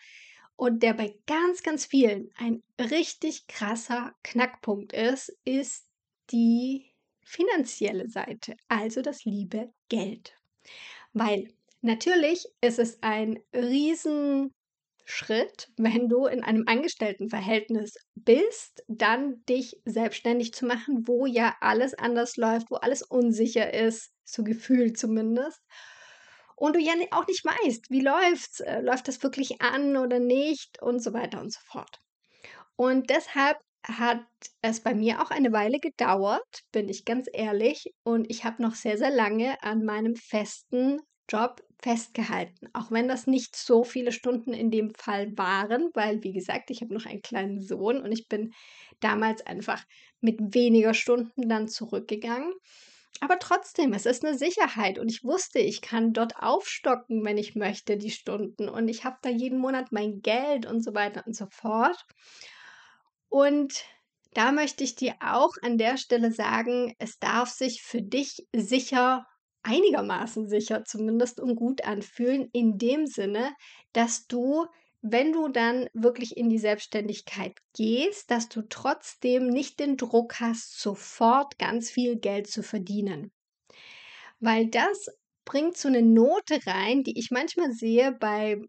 und 0.55 0.81
der 0.83 0.93
bei 0.93 1.15
ganz, 1.27 1.63
ganz 1.63 1.85
vielen 1.85 2.31
ein 2.37 2.63
richtig 2.79 3.47
krasser 3.47 4.13
Knackpunkt 4.23 4.91
ist, 4.93 5.29
ist 5.45 5.85
die 6.31 6.91
finanzielle 7.23 8.09
Seite, 8.09 8.55
also 8.67 9.01
das 9.01 9.23
liebe 9.25 9.71
Geld. 9.89 10.33
Weil 11.13 11.53
natürlich 11.81 12.45
ist 12.61 12.79
es 12.79 13.01
ein 13.03 13.39
Riesenschritt, 13.53 14.51
wenn 15.77 16.09
du 16.09 16.25
in 16.25 16.43
einem 16.43 16.63
Angestelltenverhältnis 16.67 17.95
bist, 18.15 18.83
dann 18.87 19.43
dich 19.45 19.79
selbstständig 19.85 20.53
zu 20.53 20.65
machen, 20.65 21.07
wo 21.07 21.25
ja 21.25 21.55
alles 21.61 21.93
anders 21.93 22.35
läuft, 22.37 22.71
wo 22.71 22.75
alles 22.75 23.03
unsicher 23.03 23.73
ist, 23.73 24.11
so 24.23 24.43
gefühlt 24.43 24.97
zumindest 24.97 25.61
und 26.57 26.75
du 26.75 26.79
ja 26.81 26.93
auch 27.11 27.27
nicht 27.27 27.45
weißt, 27.45 27.89
wie 27.91 28.01
läuft's, 28.01 28.59
äh, 28.61 28.81
läuft 28.81 29.07
das 29.07 29.23
wirklich 29.23 29.61
an 29.61 29.97
oder 29.97 30.19
nicht 30.19 30.81
und 30.81 31.01
so 31.01 31.13
weiter 31.13 31.41
und 31.41 31.53
so 31.53 31.59
fort. 31.65 31.99
Und 32.75 33.09
deshalb 33.09 33.57
hat 33.85 34.25
es 34.61 34.81
bei 34.81 34.93
mir 34.93 35.21
auch 35.21 35.31
eine 35.31 35.51
Weile 35.53 35.79
gedauert, 35.79 36.61
bin 36.71 36.89
ich 36.89 37.05
ganz 37.05 37.27
ehrlich, 37.31 37.85
und 38.03 38.29
ich 38.29 38.43
habe 38.43 38.61
noch 38.61 38.75
sehr, 38.75 38.97
sehr 38.97 39.11
lange 39.11 39.61
an 39.63 39.85
meinem 39.85 40.15
festen 40.15 40.99
Job 41.29 41.61
festgehalten, 41.81 42.69
auch 42.73 42.91
wenn 42.91 43.07
das 43.07 43.27
nicht 43.27 43.55
so 43.55 43.83
viele 43.83 44.11
Stunden 44.11 44.53
in 44.53 44.71
dem 44.71 44.91
Fall 44.97 45.37
waren, 45.37 45.89
weil, 45.93 46.23
wie 46.23 46.33
gesagt, 46.33 46.71
ich 46.71 46.81
habe 46.81 46.93
noch 46.93 47.05
einen 47.05 47.21
kleinen 47.21 47.61
Sohn 47.61 48.01
und 48.01 48.11
ich 48.11 48.27
bin 48.27 48.51
damals 48.99 49.45
einfach 49.45 49.83
mit 50.21 50.39
weniger 50.55 50.93
Stunden 50.93 51.47
dann 51.47 51.67
zurückgegangen. 51.67 52.51
Aber 53.21 53.39
trotzdem, 53.39 53.93
es 53.93 54.05
ist 54.05 54.23
eine 54.23 54.37
Sicherheit 54.37 54.99
und 54.99 55.09
ich 55.11 55.23
wusste, 55.23 55.59
ich 55.59 55.81
kann 55.81 56.13
dort 56.13 56.37
aufstocken, 56.37 57.25
wenn 57.25 57.37
ich 57.37 57.55
möchte, 57.55 57.97
die 57.97 58.11
Stunden 58.11 58.69
und 58.69 58.87
ich 58.87 59.05
habe 59.05 59.17
da 59.21 59.29
jeden 59.29 59.59
Monat 59.59 59.91
mein 59.91 60.21
Geld 60.21 60.65
und 60.65 60.83
so 60.83 60.93
weiter 60.93 61.23
und 61.25 61.35
so 61.35 61.47
fort. 61.49 62.05
Und 63.29 63.83
da 64.33 64.51
möchte 64.51 64.83
ich 64.83 64.95
dir 64.95 65.15
auch 65.21 65.53
an 65.61 65.77
der 65.77 65.97
Stelle 65.97 66.31
sagen, 66.31 66.93
es 66.99 67.17
darf 67.17 67.49
sich 67.49 67.81
für 67.81 68.01
dich 68.01 68.45
sicher, 68.55 69.25
einigermaßen 69.63 70.47
sicher 70.47 70.83
zumindest 70.85 71.39
und 71.39 71.55
gut 71.55 71.83
anfühlen, 71.85 72.49
in 72.53 72.77
dem 72.77 73.07
Sinne, 73.07 73.51
dass 73.93 74.27
du 74.27 74.67
wenn 75.11 75.33
du 75.33 75.47
dann 75.49 75.89
wirklich 75.93 76.37
in 76.37 76.49
die 76.49 76.59
Selbstständigkeit 76.59 77.57
gehst, 77.75 78.31
dass 78.31 78.49
du 78.49 78.63
trotzdem 78.63 79.47
nicht 79.47 79.79
den 79.79 79.97
Druck 79.97 80.39
hast, 80.39 80.79
sofort 80.79 81.57
ganz 81.59 81.89
viel 81.89 82.17
Geld 82.17 82.47
zu 82.47 82.63
verdienen. 82.63 83.31
Weil 84.39 84.67
das 84.67 85.07
bringt 85.45 85.77
so 85.77 85.87
eine 85.87 86.01
Note 86.01 86.59
rein, 86.65 87.03
die 87.03 87.17
ich 87.17 87.31
manchmal 87.31 87.71
sehe 87.71 88.11
bei 88.11 88.61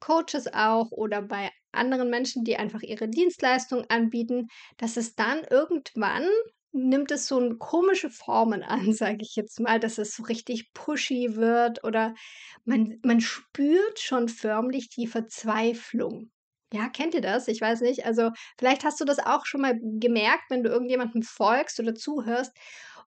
Coaches 0.00 0.52
auch 0.52 0.90
oder 0.92 1.22
bei 1.22 1.50
anderen 1.72 2.10
Menschen, 2.10 2.44
die 2.44 2.56
einfach 2.56 2.82
ihre 2.82 3.08
Dienstleistung 3.08 3.84
anbieten, 3.88 4.48
dass 4.78 4.96
es 4.96 5.14
dann 5.14 5.44
irgendwann 5.50 6.26
nimmt 6.72 7.10
es 7.10 7.26
so 7.26 7.56
komische 7.58 8.10
Formen 8.10 8.62
an, 8.62 8.92
sage 8.92 9.18
ich 9.20 9.36
jetzt 9.36 9.60
mal, 9.60 9.80
dass 9.80 9.98
es 9.98 10.14
so 10.14 10.24
richtig 10.24 10.72
pushy 10.72 11.36
wird 11.36 11.84
oder 11.84 12.14
man, 12.64 12.98
man 13.04 13.20
spürt 13.20 13.98
schon 13.98 14.28
förmlich 14.28 14.88
die 14.90 15.06
Verzweiflung. 15.06 16.30
Ja, 16.72 16.88
kennt 16.88 17.14
ihr 17.14 17.20
das? 17.20 17.48
Ich 17.48 17.60
weiß 17.60 17.80
nicht. 17.80 18.06
Also 18.06 18.30
vielleicht 18.58 18.84
hast 18.84 19.00
du 19.00 19.04
das 19.04 19.18
auch 19.18 19.44
schon 19.44 19.60
mal 19.60 19.78
gemerkt, 19.82 20.44
wenn 20.50 20.62
du 20.62 20.70
irgendjemandem 20.70 21.22
folgst 21.22 21.80
oder 21.80 21.94
zuhörst 21.94 22.52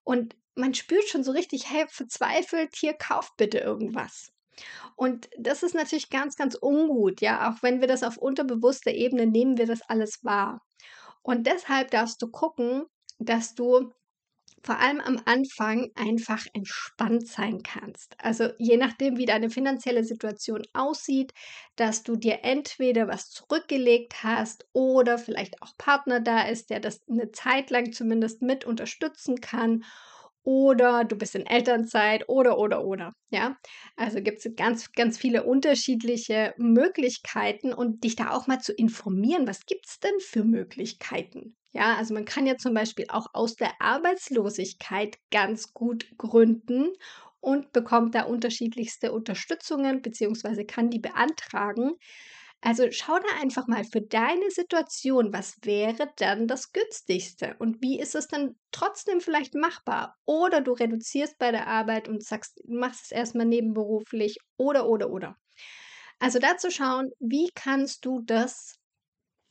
und 0.03 0.36
man 0.55 0.74
spürt 0.74 1.08
schon 1.08 1.24
so 1.24 1.32
richtig, 1.32 1.70
hey, 1.70 1.86
verzweifelt, 1.89 2.75
hier 2.75 2.93
kauft 2.93 3.36
bitte 3.38 3.60
irgendwas. 3.60 4.32
Und 4.96 5.29
das 5.38 5.63
ist 5.63 5.74
natürlich 5.74 6.10
ganz, 6.10 6.36
ganz 6.36 6.55
ungut, 6.55 7.22
ja. 7.22 7.50
Auch 7.50 7.63
wenn 7.63 7.82
wir 7.82 7.88
das 7.88 8.03
auf 8.03 8.17
unterbewusster 8.17 8.91
Ebene 8.91 9.25
nehmen, 9.25 9.58
wir 9.58 9.65
das 9.65 9.82
alles 9.88 10.24
wahr. 10.24 10.62
Und 11.24 11.48
deshalb 11.48 11.91
darfst 11.91 12.22
du 12.22 12.29
gucken, 12.29 12.84
dass 13.25 13.56
du 13.56 13.92
vor 14.63 14.80
allem 14.80 15.01
am 15.01 15.22
Anfang 15.25 15.92
einfach 15.96 16.46
entspannt 16.53 17.27
sein 17.27 17.63
kannst. 17.63 18.15
Also 18.20 18.50
je 18.60 18.77
nachdem, 18.77 19.18
wie 19.18 19.25
deine 19.25 19.50
finanzielle 19.50 20.03
Situation 20.06 20.63
aussieht, 20.74 21.34
dass 21.75 22.03
du 22.03 22.15
dir 22.15 22.39
entweder 22.44 23.08
was 23.10 23.30
zurückgelegt 23.30 24.24
hast 24.24 24.65
oder 24.74 25.18
vielleicht 25.18 25.62
auch 25.62 25.77
Partner 25.77 26.22
da 26.22 26.44
ist, 26.44 26.70
der 26.70 26.80
das 26.80 27.01
eine 27.10 27.32
Zeit 27.32 27.72
lang 27.72 27.92
zumindest 27.94 28.42
mit 28.42 28.65
unterstützen 28.65 29.42
kann 29.42 29.84
oder 30.44 31.06
du 31.06 31.15
bist 31.18 31.36
in 31.36 31.46
Elternzeit 31.46 32.27
oder 32.30 32.58
oder 32.58 32.84
oder. 32.86 33.13
Ja, 33.30 33.58
also 33.96 34.22
gibt 34.22 34.46
es 34.46 34.56
ganz, 34.56 34.92
ganz 34.92 35.18
viele 35.18 35.44
unterschiedliche 35.44 36.53
Möglichkeiten 36.58 37.74
und 37.74 38.03
dich 38.03 38.15
da 38.15 38.32
auch 38.32 38.48
mal 38.48 38.60
zu 38.60 38.74
informieren, 38.74 39.48
was 39.48 39.65
gibt 39.65 39.88
es 39.88 40.00
denn 40.00 40.20
für 40.20 40.44
Möglichkeiten? 40.44 41.56
Ja, 41.74 41.96
also 41.96 42.13
man 42.13 42.25
kann 42.25 42.46
ja 42.46 42.58
zum 42.58 42.74
Beispiel 42.74 43.06
auch 43.10 43.27
aus 43.34 43.56
der 43.56 43.72
Arbeitslosigkeit 43.82 45.18
ganz 45.32 45.74
gut 45.74 46.06
gründen 46.18 46.89
und 47.39 47.72
bekommt 47.74 48.15
da 48.15 48.24
unterschiedlichste 48.24 49.12
Unterstützungen 49.12 50.01
beziehungsweise 50.01 50.65
kann 50.65 50.89
die 50.92 51.00
beantragen. 51.00 51.94
Also 52.62 52.86
schau 52.92 53.18
da 53.20 53.42
einfach 53.42 53.68
mal 53.68 53.84
für 53.84 54.01
deine 54.01 54.50
Situation, 54.51 55.34
was 55.34 55.58
wäre 55.63 56.10
dann 56.18 56.48
das 56.48 56.72
günstigste 56.72 57.56
und 57.60 57.82
wie 57.82 58.00
ist 58.00 58.15
es 58.15 58.27
dann 58.27 58.56
trotzdem 58.72 59.20
vielleicht 59.20 59.53
machbar? 59.56 60.15
Oder 60.25 60.62
du 60.62 60.72
reduzierst 60.74 61.38
bei 61.39 61.51
der 61.51 61.68
Arbeit 61.68 62.08
und 62.08 62.24
sagst, 62.24 62.62
machst 62.68 63.06
es 63.06 63.12
erstmal 63.12 63.48
nebenberuflich 63.48 64.38
oder 64.58 64.88
oder 64.88 65.10
oder. 65.10 65.36
Also 66.20 66.39
dazu 66.39 66.72
schauen, 66.72 67.12
wie 67.20 67.50
kannst 67.56 68.06
du 68.06 68.22
das 68.22 68.77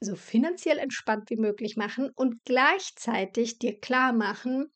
so 0.03 0.17
finanziell 0.17 0.79
entspannt 0.79 1.31
wie 1.31 1.37
möglich 1.37 1.77
machen 1.77 2.11
und 2.15 2.45
gleichzeitig 2.45 3.59
dir 3.59 3.81
klar 3.81 4.13
machen, 4.13 4.73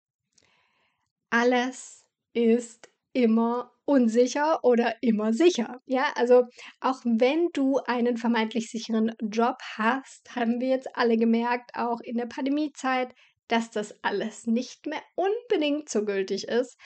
alles 1.31 2.05
ist 2.33 2.91
immer 3.13 3.73
unsicher 3.87 4.63
oder 4.63 4.95
immer 5.01 5.33
sicher. 5.33 5.81
Ja, 5.87 6.13
also 6.17 6.45
auch 6.81 7.01
wenn 7.05 7.49
du 7.53 7.79
einen 7.87 8.17
vermeintlich 8.17 8.71
sicheren 8.71 9.13
Job 9.21 9.57
hast, 9.77 10.35
haben 10.35 10.61
wir 10.61 10.69
jetzt 10.69 10.97
alle 10.97 11.17
gemerkt, 11.17 11.71
auch 11.75 12.01
in 12.01 12.17
der 12.17 12.27
Pandemiezeit, 12.27 13.15
dass 13.49 13.71
das 13.71 13.95
alles 14.03 14.47
nicht 14.47 14.87
mehr 14.87 15.03
unbedingt 15.15 15.89
so 15.89 16.05
gültig 16.05 16.49
ist. 16.49 16.77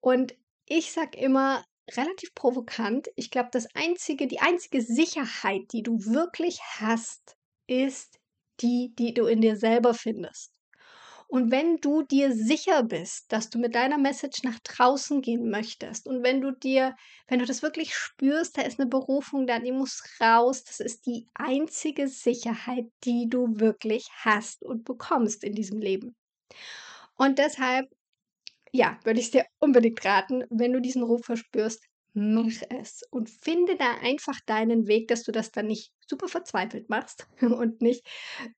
Und 0.00 0.34
ich 0.66 0.92
sage 0.92 1.18
immer 1.18 1.64
relativ 1.90 2.34
provokant, 2.34 3.08
ich 3.16 3.30
glaube, 3.30 3.50
das 3.52 3.66
einzige, 3.74 4.26
die 4.26 4.40
einzige 4.40 4.80
Sicherheit, 4.82 5.72
die 5.72 5.82
du 5.82 5.98
wirklich 6.04 6.60
hast, 6.78 7.35
ist 7.66 8.18
die, 8.60 8.94
die 8.98 9.14
du 9.14 9.26
in 9.26 9.40
dir 9.40 9.56
selber 9.56 9.94
findest. 9.94 10.52
Und 11.28 11.50
wenn 11.50 11.78
du 11.78 12.02
dir 12.02 12.32
sicher 12.32 12.84
bist, 12.84 13.32
dass 13.32 13.50
du 13.50 13.58
mit 13.58 13.74
deiner 13.74 13.98
Message 13.98 14.44
nach 14.44 14.60
draußen 14.60 15.22
gehen 15.22 15.50
möchtest 15.50 16.06
und 16.06 16.22
wenn 16.22 16.40
du 16.40 16.52
dir, 16.52 16.94
wenn 17.26 17.40
du 17.40 17.46
das 17.46 17.62
wirklich 17.62 17.94
spürst, 17.96 18.56
da 18.56 18.62
ist 18.62 18.78
eine 18.78 18.88
Berufung 18.88 19.46
da, 19.46 19.58
die 19.58 19.72
muss 19.72 20.02
raus, 20.20 20.62
das 20.62 20.78
ist 20.78 21.04
die 21.06 21.26
einzige 21.34 22.06
Sicherheit, 22.06 22.86
die 23.04 23.28
du 23.28 23.58
wirklich 23.58 24.08
hast 24.14 24.62
und 24.62 24.84
bekommst 24.84 25.42
in 25.42 25.54
diesem 25.54 25.80
Leben. 25.80 26.14
Und 27.16 27.38
deshalb, 27.38 27.88
ja, 28.72 28.98
würde 29.04 29.20
ich 29.20 29.30
dir 29.32 29.46
unbedingt 29.58 30.04
raten, 30.04 30.44
wenn 30.50 30.72
du 30.72 30.80
diesen 30.80 31.02
Ruf 31.02 31.24
verspürst, 31.24 31.82
mach 32.16 32.62
es 32.70 33.02
und 33.10 33.28
finde 33.28 33.76
da 33.76 33.98
einfach 34.02 34.40
deinen 34.46 34.86
Weg, 34.86 35.08
dass 35.08 35.22
du 35.22 35.32
das 35.32 35.52
dann 35.52 35.66
nicht 35.66 35.92
super 36.08 36.28
verzweifelt 36.28 36.88
machst 36.88 37.28
und 37.42 37.82
nicht 37.82 38.06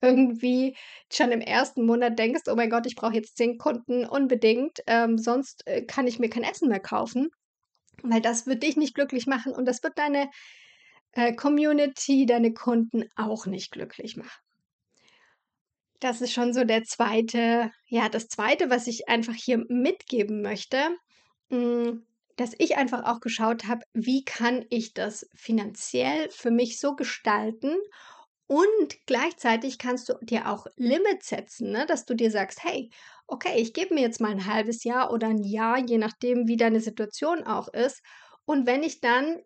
irgendwie 0.01 0.77
schon 1.13 1.33
im 1.33 1.41
ersten 1.41 1.85
Monat 1.85 2.19
denkst, 2.19 2.43
oh 2.47 2.55
mein 2.55 2.71
Gott, 2.71 2.87
ich 2.87 2.95
brauche 2.95 3.15
jetzt 3.15 3.37
zehn 3.37 3.59
Kunden 3.59 4.07
unbedingt, 4.07 4.79
ähm, 4.87 5.19
sonst 5.19 5.67
äh, 5.67 5.83
kann 5.83 6.07
ich 6.07 6.21
mir 6.21 6.31
kein 6.31 6.45
Essen 6.45 6.69
mehr 6.69 6.79
kaufen, 6.79 7.31
weil 8.05 8.21
das 8.21 8.47
wird 8.47 8.63
dich 8.63 8.77
nicht 8.77 8.95
glücklich 8.95 9.27
machen 9.27 9.53
und 9.53 9.65
das 9.67 9.83
wird 9.83 9.99
deine 9.99 10.31
äh, 11.13 11.35
Community, 11.35 12.27
deine 12.27 12.55
Kunden 12.55 13.05
auch 13.17 13.47
nicht 13.47 13.73
glücklich 13.73 14.17
machen. 14.17 14.41
Das 15.99 16.21
ist 16.21 16.33
schon 16.33 16.53
so 16.53 16.63
der 16.63 16.85
zweite, 16.85 17.73
ja, 17.87 18.09
das 18.09 18.29
zweite, 18.29 18.71
was 18.71 18.87
ich 18.87 19.09
einfach 19.09 19.35
hier 19.35 19.65
mitgeben 19.69 20.43
möchte. 20.43 20.79
Hm, 21.51 22.07
dass 22.39 22.55
ich 22.59 22.77
einfach 22.77 23.05
auch 23.05 23.21
geschaut 23.21 23.67
habe, 23.67 23.83
wie 23.93 24.25
kann 24.25 24.65
ich 24.71 24.95
das 24.95 25.29
finanziell 25.35 26.31
für 26.31 26.51
mich 26.51 26.81
so 26.81 26.97
gestalten 26.97 27.77
und 28.47 28.97
gleichzeitig 29.05 29.79
kannst 29.79 30.09
du 30.09 30.15
dir 30.23 30.49
auch 30.49 30.67
Limits 30.77 31.29
setzen, 31.29 31.71
ne? 31.71 31.85
dass 31.87 32.07
du 32.07 32.15
dir 32.15 32.31
sagst, 32.31 32.65
hey, 32.65 32.91
okay, 33.27 33.61
ich 33.61 33.75
gebe 33.75 33.95
mir 33.95 34.01
jetzt 34.01 34.21
mal 34.21 34.31
ein 34.31 34.47
halbes 34.47 34.85
Jahr 34.85 35.13
oder 35.13 35.29
ein 35.29 35.45
Jahr, 35.45 35.79
je 35.79 35.99
nachdem, 35.99 36.49
wie 36.49 36.57
deine 36.57 36.81
Situation 36.81 37.45
auch 37.45 37.69
ist. 37.69 38.03
Und 38.47 38.67
wenn 38.67 38.83
ich 38.83 39.03
dann 39.03 39.43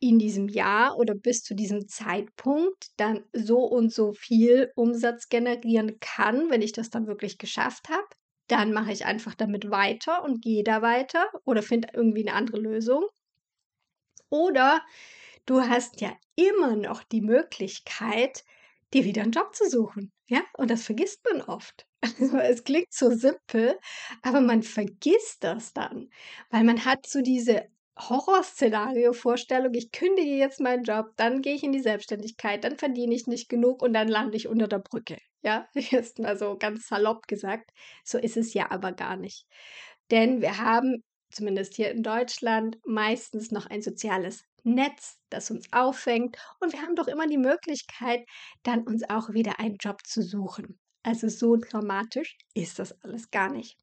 in 0.00 0.18
diesem 0.18 0.48
Jahr 0.48 0.96
oder 0.96 1.14
bis 1.14 1.42
zu 1.42 1.54
diesem 1.54 1.86
Zeitpunkt 1.86 2.88
dann 2.96 3.24
so 3.32 3.58
und 3.58 3.92
so 3.92 4.12
viel 4.14 4.72
Umsatz 4.74 5.28
generieren 5.28 6.00
kann, 6.00 6.50
wenn 6.50 6.62
ich 6.62 6.72
das 6.72 6.90
dann 6.90 7.06
wirklich 7.06 7.38
geschafft 7.38 7.88
habe, 7.88 8.06
dann 8.50 8.72
mache 8.72 8.92
ich 8.92 9.06
einfach 9.06 9.34
damit 9.34 9.70
weiter 9.70 10.24
und 10.24 10.42
gehe 10.42 10.64
da 10.64 10.82
weiter 10.82 11.26
oder 11.44 11.62
finde 11.62 11.88
irgendwie 11.94 12.26
eine 12.28 12.36
andere 12.36 12.58
Lösung. 12.58 13.04
Oder 14.28 14.82
du 15.46 15.60
hast 15.62 16.00
ja 16.00 16.12
immer 16.36 16.76
noch 16.76 17.02
die 17.02 17.20
Möglichkeit, 17.20 18.44
dir 18.92 19.04
wieder 19.04 19.22
einen 19.22 19.32
Job 19.32 19.54
zu 19.54 19.68
suchen. 19.68 20.12
Ja, 20.26 20.42
und 20.54 20.70
das 20.70 20.84
vergisst 20.84 21.20
man 21.24 21.42
oft. 21.42 21.86
Also 22.02 22.38
es 22.38 22.64
klingt 22.64 22.92
so 22.92 23.10
simpel, 23.10 23.78
aber 24.22 24.40
man 24.40 24.62
vergisst 24.62 25.44
das 25.44 25.74
dann, 25.74 26.08
weil 26.48 26.64
man 26.64 26.84
hat 26.86 27.06
so 27.06 27.20
diese 27.20 27.66
Horrorszenario-Vorstellung, 27.98 29.74
ich 29.74 29.92
kündige 29.92 30.36
jetzt 30.36 30.60
meinen 30.60 30.84
Job, 30.84 31.12
dann 31.16 31.42
gehe 31.42 31.54
ich 31.54 31.62
in 31.62 31.72
die 31.72 31.80
Selbstständigkeit, 31.80 32.64
dann 32.64 32.78
verdiene 32.78 33.14
ich 33.14 33.26
nicht 33.26 33.48
genug 33.48 33.82
und 33.82 33.92
dann 33.92 34.08
lande 34.08 34.36
ich 34.36 34.48
unter 34.48 34.68
der 34.68 34.78
Brücke. 34.78 35.18
Ja, 35.42 35.68
ist 35.74 36.18
mal 36.18 36.36
so 36.36 36.56
ganz 36.58 36.86
salopp 36.88 37.26
gesagt. 37.26 37.70
So 38.04 38.18
ist 38.18 38.36
es 38.36 38.54
ja 38.54 38.70
aber 38.70 38.92
gar 38.92 39.16
nicht. 39.16 39.46
Denn 40.10 40.40
wir 40.40 40.58
haben, 40.58 41.02
zumindest 41.30 41.74
hier 41.74 41.90
in 41.90 42.02
Deutschland, 42.02 42.78
meistens 42.84 43.50
noch 43.50 43.66
ein 43.66 43.82
soziales 43.82 44.44
Netz, 44.64 45.18
das 45.30 45.50
uns 45.50 45.72
auffängt. 45.72 46.36
Und 46.60 46.72
wir 46.72 46.82
haben 46.82 46.96
doch 46.96 47.08
immer 47.08 47.26
die 47.26 47.38
Möglichkeit, 47.38 48.24
dann 48.62 48.82
uns 48.82 49.08
auch 49.08 49.30
wieder 49.30 49.58
einen 49.60 49.76
Job 49.76 50.06
zu 50.06 50.22
suchen. 50.22 50.78
Also 51.02 51.28
so 51.28 51.56
dramatisch 51.56 52.36
ist 52.54 52.78
das 52.78 52.92
alles 53.02 53.30
gar 53.30 53.50
nicht. 53.50 53.78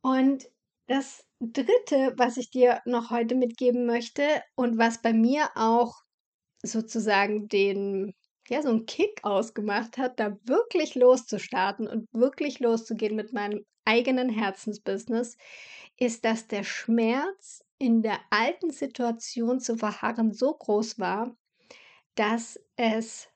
Und 0.00 0.48
das 0.88 1.24
Dritte, 1.42 2.14
was 2.16 2.36
ich 2.36 2.50
dir 2.50 2.80
noch 2.84 3.10
heute 3.10 3.34
mitgeben 3.34 3.84
möchte 3.84 4.22
und 4.54 4.78
was 4.78 5.02
bei 5.02 5.12
mir 5.12 5.50
auch 5.56 6.02
sozusagen 6.62 7.48
den, 7.48 8.14
ja, 8.48 8.62
so 8.62 8.68
einen 8.70 8.86
Kick 8.86 9.24
ausgemacht 9.24 9.98
hat, 9.98 10.20
da 10.20 10.36
wirklich 10.44 10.94
loszustarten 10.94 11.88
und 11.88 12.06
wirklich 12.12 12.60
loszugehen 12.60 13.16
mit 13.16 13.32
meinem 13.32 13.66
eigenen 13.84 14.28
Herzensbusiness, 14.28 15.36
ist, 15.98 16.24
dass 16.24 16.46
der 16.46 16.62
Schmerz 16.64 17.64
in 17.78 18.02
der 18.02 18.20
alten 18.30 18.70
Situation 18.70 19.58
zu 19.60 19.76
verharren 19.76 20.32
so 20.32 20.54
groß 20.54 21.00
war, 21.00 21.36
dass 22.14 22.60
es 22.76 23.28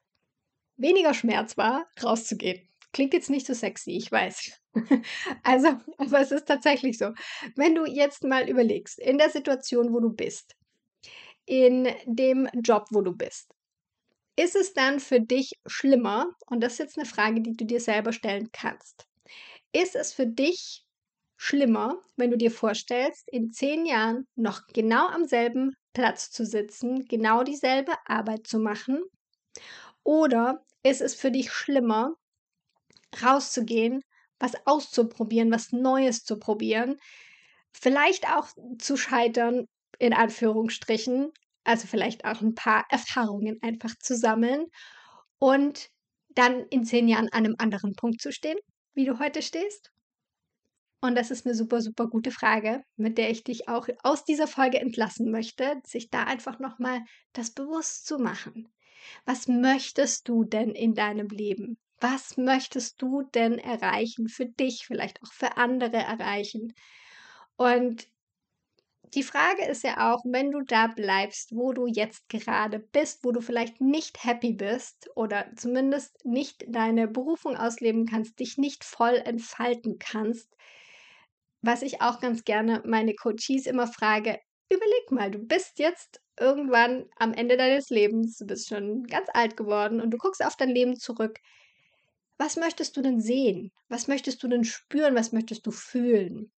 weniger 0.76 1.14
Schmerz 1.14 1.56
war, 1.56 1.86
rauszugehen. 2.02 2.65
Klingt 2.96 3.12
jetzt 3.12 3.28
nicht 3.28 3.46
so 3.46 3.52
sexy, 3.52 3.90
ich 3.90 4.10
weiß. 4.10 4.58
also, 5.42 5.68
aber 5.98 6.18
es 6.18 6.32
ist 6.32 6.48
tatsächlich 6.48 6.96
so. 6.96 7.12
Wenn 7.54 7.74
du 7.74 7.84
jetzt 7.84 8.24
mal 8.24 8.48
überlegst, 8.48 8.98
in 8.98 9.18
der 9.18 9.28
Situation, 9.28 9.92
wo 9.92 10.00
du 10.00 10.08
bist, 10.08 10.56
in 11.44 11.94
dem 12.06 12.48
Job, 12.54 12.86
wo 12.92 13.02
du 13.02 13.12
bist, 13.12 13.54
ist 14.34 14.56
es 14.56 14.72
dann 14.72 14.98
für 14.98 15.20
dich 15.20 15.60
schlimmer, 15.66 16.30
und 16.46 16.62
das 16.62 16.72
ist 16.72 16.78
jetzt 16.78 16.96
eine 16.96 17.04
Frage, 17.04 17.42
die 17.42 17.54
du 17.54 17.66
dir 17.66 17.80
selber 17.80 18.14
stellen 18.14 18.48
kannst, 18.50 19.06
ist 19.74 19.94
es 19.94 20.14
für 20.14 20.26
dich 20.26 20.86
schlimmer, 21.36 22.00
wenn 22.16 22.30
du 22.30 22.38
dir 22.38 22.50
vorstellst, 22.50 23.28
in 23.28 23.52
zehn 23.52 23.84
Jahren 23.84 24.26
noch 24.36 24.66
genau 24.68 25.08
am 25.08 25.26
selben 25.26 25.76
Platz 25.92 26.30
zu 26.30 26.46
sitzen, 26.46 27.04
genau 27.04 27.42
dieselbe 27.42 27.92
Arbeit 28.06 28.46
zu 28.46 28.58
machen? 28.58 29.02
Oder 30.02 30.64
ist 30.82 31.02
es 31.02 31.14
für 31.14 31.30
dich 31.30 31.52
schlimmer, 31.52 32.16
rauszugehen, 33.22 34.02
was 34.38 34.52
auszuprobieren, 34.66 35.50
was 35.50 35.72
Neues 35.72 36.24
zu 36.24 36.38
probieren, 36.38 36.96
vielleicht 37.72 38.28
auch 38.28 38.48
zu 38.78 38.96
scheitern, 38.96 39.66
in 39.98 40.12
Anführungsstrichen, 40.12 41.30
also 41.64 41.86
vielleicht 41.86 42.24
auch 42.24 42.40
ein 42.40 42.54
paar 42.54 42.84
Erfahrungen 42.90 43.58
einfach 43.62 43.94
zu 43.98 44.16
sammeln 44.16 44.66
und 45.38 45.88
dann 46.28 46.66
in 46.68 46.84
zehn 46.84 47.08
Jahren 47.08 47.28
an 47.32 47.44
einem 47.44 47.56
anderen 47.58 47.94
Punkt 47.94 48.20
zu 48.20 48.32
stehen, 48.32 48.58
wie 48.94 49.04
du 49.04 49.18
heute 49.18 49.42
stehst? 49.42 49.90
Und 51.00 51.14
das 51.14 51.30
ist 51.30 51.46
eine 51.46 51.54
super, 51.54 51.80
super 51.80 52.08
gute 52.08 52.30
Frage, 52.30 52.82
mit 52.96 53.18
der 53.18 53.30
ich 53.30 53.44
dich 53.44 53.68
auch 53.68 53.88
aus 54.02 54.24
dieser 54.24 54.46
Folge 54.46 54.80
entlassen 54.80 55.30
möchte, 55.30 55.80
sich 55.84 56.10
da 56.10 56.24
einfach 56.24 56.58
nochmal 56.58 57.00
das 57.32 57.52
bewusst 57.52 58.06
zu 58.06 58.18
machen. 58.18 58.68
Was 59.24 59.46
möchtest 59.46 60.28
du 60.28 60.44
denn 60.44 60.70
in 60.70 60.94
deinem 60.94 61.28
Leben? 61.28 61.78
Was 62.00 62.36
möchtest 62.36 63.00
du 63.02 63.22
denn 63.22 63.58
erreichen 63.58 64.28
für 64.28 64.46
dich, 64.46 64.86
vielleicht 64.86 65.22
auch 65.22 65.32
für 65.32 65.56
andere 65.56 65.96
erreichen? 65.96 66.74
Und 67.56 68.08
die 69.14 69.22
Frage 69.22 69.64
ist 69.64 69.82
ja 69.84 70.12
auch, 70.12 70.20
wenn 70.24 70.50
du 70.50 70.60
da 70.62 70.88
bleibst, 70.88 71.54
wo 71.54 71.72
du 71.72 71.86
jetzt 71.86 72.28
gerade 72.28 72.78
bist, 72.78 73.24
wo 73.24 73.32
du 73.32 73.40
vielleicht 73.40 73.80
nicht 73.80 74.24
happy 74.24 74.52
bist 74.52 75.08
oder 75.14 75.46
zumindest 75.56 76.24
nicht 76.24 76.64
deine 76.68 77.08
Berufung 77.08 77.56
ausleben 77.56 78.06
kannst, 78.06 78.38
dich 78.40 78.58
nicht 78.58 78.84
voll 78.84 79.14
entfalten 79.16 79.98
kannst, 79.98 80.54
was 81.62 81.82
ich 81.82 82.00
auch 82.02 82.20
ganz 82.20 82.44
gerne 82.44 82.82
meine 82.84 83.14
Coaches 83.14 83.66
immer 83.66 83.86
frage, 83.86 84.38
überleg 84.70 85.10
mal, 85.10 85.30
du 85.30 85.38
bist 85.38 85.78
jetzt 85.78 86.20
irgendwann 86.38 87.06
am 87.16 87.32
Ende 87.32 87.56
deines 87.56 87.88
Lebens, 87.90 88.36
du 88.36 88.46
bist 88.46 88.68
schon 88.68 89.04
ganz 89.04 89.28
alt 89.32 89.56
geworden 89.56 90.00
und 90.00 90.10
du 90.10 90.18
guckst 90.18 90.44
auf 90.44 90.56
dein 90.56 90.70
Leben 90.70 90.96
zurück. 90.96 91.38
Was 92.38 92.56
möchtest 92.56 92.96
du 92.96 93.02
denn 93.02 93.20
sehen? 93.20 93.70
Was 93.88 94.08
möchtest 94.08 94.42
du 94.42 94.48
denn 94.48 94.64
spüren? 94.64 95.14
Was 95.14 95.32
möchtest 95.32 95.66
du 95.66 95.70
fühlen? 95.70 96.50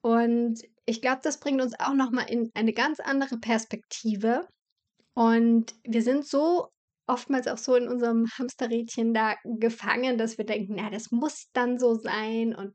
Und 0.00 0.62
ich 0.86 1.00
glaube, 1.00 1.20
das 1.22 1.40
bringt 1.40 1.62
uns 1.62 1.78
auch 1.78 1.94
nochmal 1.94 2.30
in 2.30 2.50
eine 2.54 2.72
ganz 2.72 3.00
andere 3.00 3.38
Perspektive. 3.38 4.46
Und 5.14 5.74
wir 5.84 6.02
sind 6.02 6.26
so 6.26 6.68
oftmals 7.06 7.48
auch 7.48 7.58
so 7.58 7.74
in 7.74 7.88
unserem 7.88 8.26
Hamsterrädchen 8.38 9.14
da 9.14 9.34
gefangen, 9.44 10.18
dass 10.18 10.38
wir 10.38 10.46
denken, 10.46 10.74
na, 10.76 10.90
das 10.90 11.10
muss 11.10 11.46
dann 11.52 11.78
so 11.78 11.94
sein 11.94 12.54
und 12.54 12.74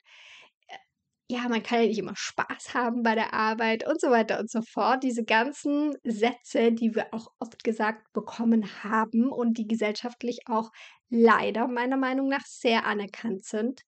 ja, 1.32 1.48
man 1.48 1.62
kann 1.62 1.82
ja 1.82 1.88
nicht 1.88 2.00
immer 2.00 2.16
Spaß 2.16 2.74
haben 2.74 3.04
bei 3.04 3.14
der 3.14 3.36
Arbeit 3.36 3.88
und 3.88 4.02
so 4.02 4.10
weiter 4.10 4.40
und 4.40 4.50
so 4.50 4.62
fort. 4.64 5.04
Diese 5.04 5.24
ganzen 5.24 5.96
Sätze, 6.04 6.72
die 6.72 6.96
wir 6.96 7.14
auch 7.14 7.28
oft 7.40 7.64
gesagt 7.64 8.02
bekommen 8.14 8.84
haben 8.84 9.30
und 9.32 9.60
die 9.60 9.68
gesellschaftlich 9.68 10.40
auch 10.48 10.72
leider 11.10 11.68
meiner 11.68 11.98
Meinung 11.98 12.30
nach 12.30 12.46
sehr 12.46 12.86
anerkannt 12.86 13.46
sind, 13.46 13.82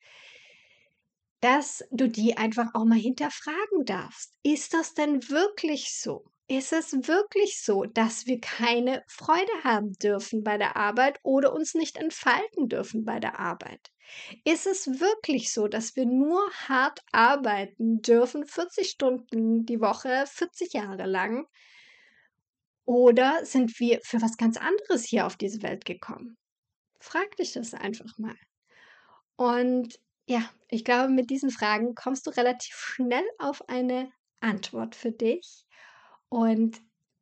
dass 1.41 1.83
du 1.91 2.07
die 2.07 2.37
einfach 2.37 2.67
auch 2.73 2.85
mal 2.85 2.99
hinterfragen 2.99 3.85
darfst. 3.85 4.33
Ist 4.43 4.73
das 4.73 4.93
denn 4.93 5.27
wirklich 5.29 5.93
so? 5.93 6.25
Ist 6.47 6.73
es 6.73 6.91
wirklich 7.07 7.61
so, 7.63 7.85
dass 7.85 8.25
wir 8.25 8.39
keine 8.41 9.03
Freude 9.07 9.51
haben 9.63 9.93
dürfen 9.93 10.43
bei 10.43 10.57
der 10.57 10.75
Arbeit 10.75 11.19
oder 11.23 11.53
uns 11.53 11.73
nicht 11.73 11.97
entfalten 11.97 12.67
dürfen 12.67 13.05
bei 13.05 13.19
der 13.19 13.39
Arbeit? 13.39 13.89
Ist 14.43 14.67
es 14.67 14.99
wirklich 14.99 15.53
so, 15.53 15.67
dass 15.67 15.95
wir 15.95 16.05
nur 16.05 16.41
hart 16.67 16.99
arbeiten 17.11 18.01
dürfen, 18.01 18.45
40 18.45 18.89
Stunden 18.89 19.65
die 19.65 19.79
Woche, 19.79 20.25
40 20.27 20.73
Jahre 20.73 21.05
lang? 21.05 21.45
Oder 22.85 23.43
sind 23.45 23.79
wir 23.79 23.99
für 24.03 24.21
was 24.21 24.37
ganz 24.37 24.57
anderes 24.57 25.05
hier 25.05 25.25
auf 25.25 25.37
diese 25.37 25.63
Welt 25.63 25.85
gekommen? 25.85 26.37
Frag 27.01 27.35
dich 27.37 27.53
das 27.53 27.73
einfach 27.73 28.17
mal. 28.17 28.35
Und 29.35 29.99
ja, 30.27 30.49
ich 30.69 30.85
glaube, 30.85 31.09
mit 31.09 31.29
diesen 31.29 31.49
Fragen 31.49 31.95
kommst 31.95 32.27
du 32.27 32.31
relativ 32.31 32.75
schnell 32.75 33.25
auf 33.39 33.67
eine 33.69 34.11
Antwort 34.39 34.95
für 34.95 35.11
dich. 35.11 35.65
Und 36.29 36.81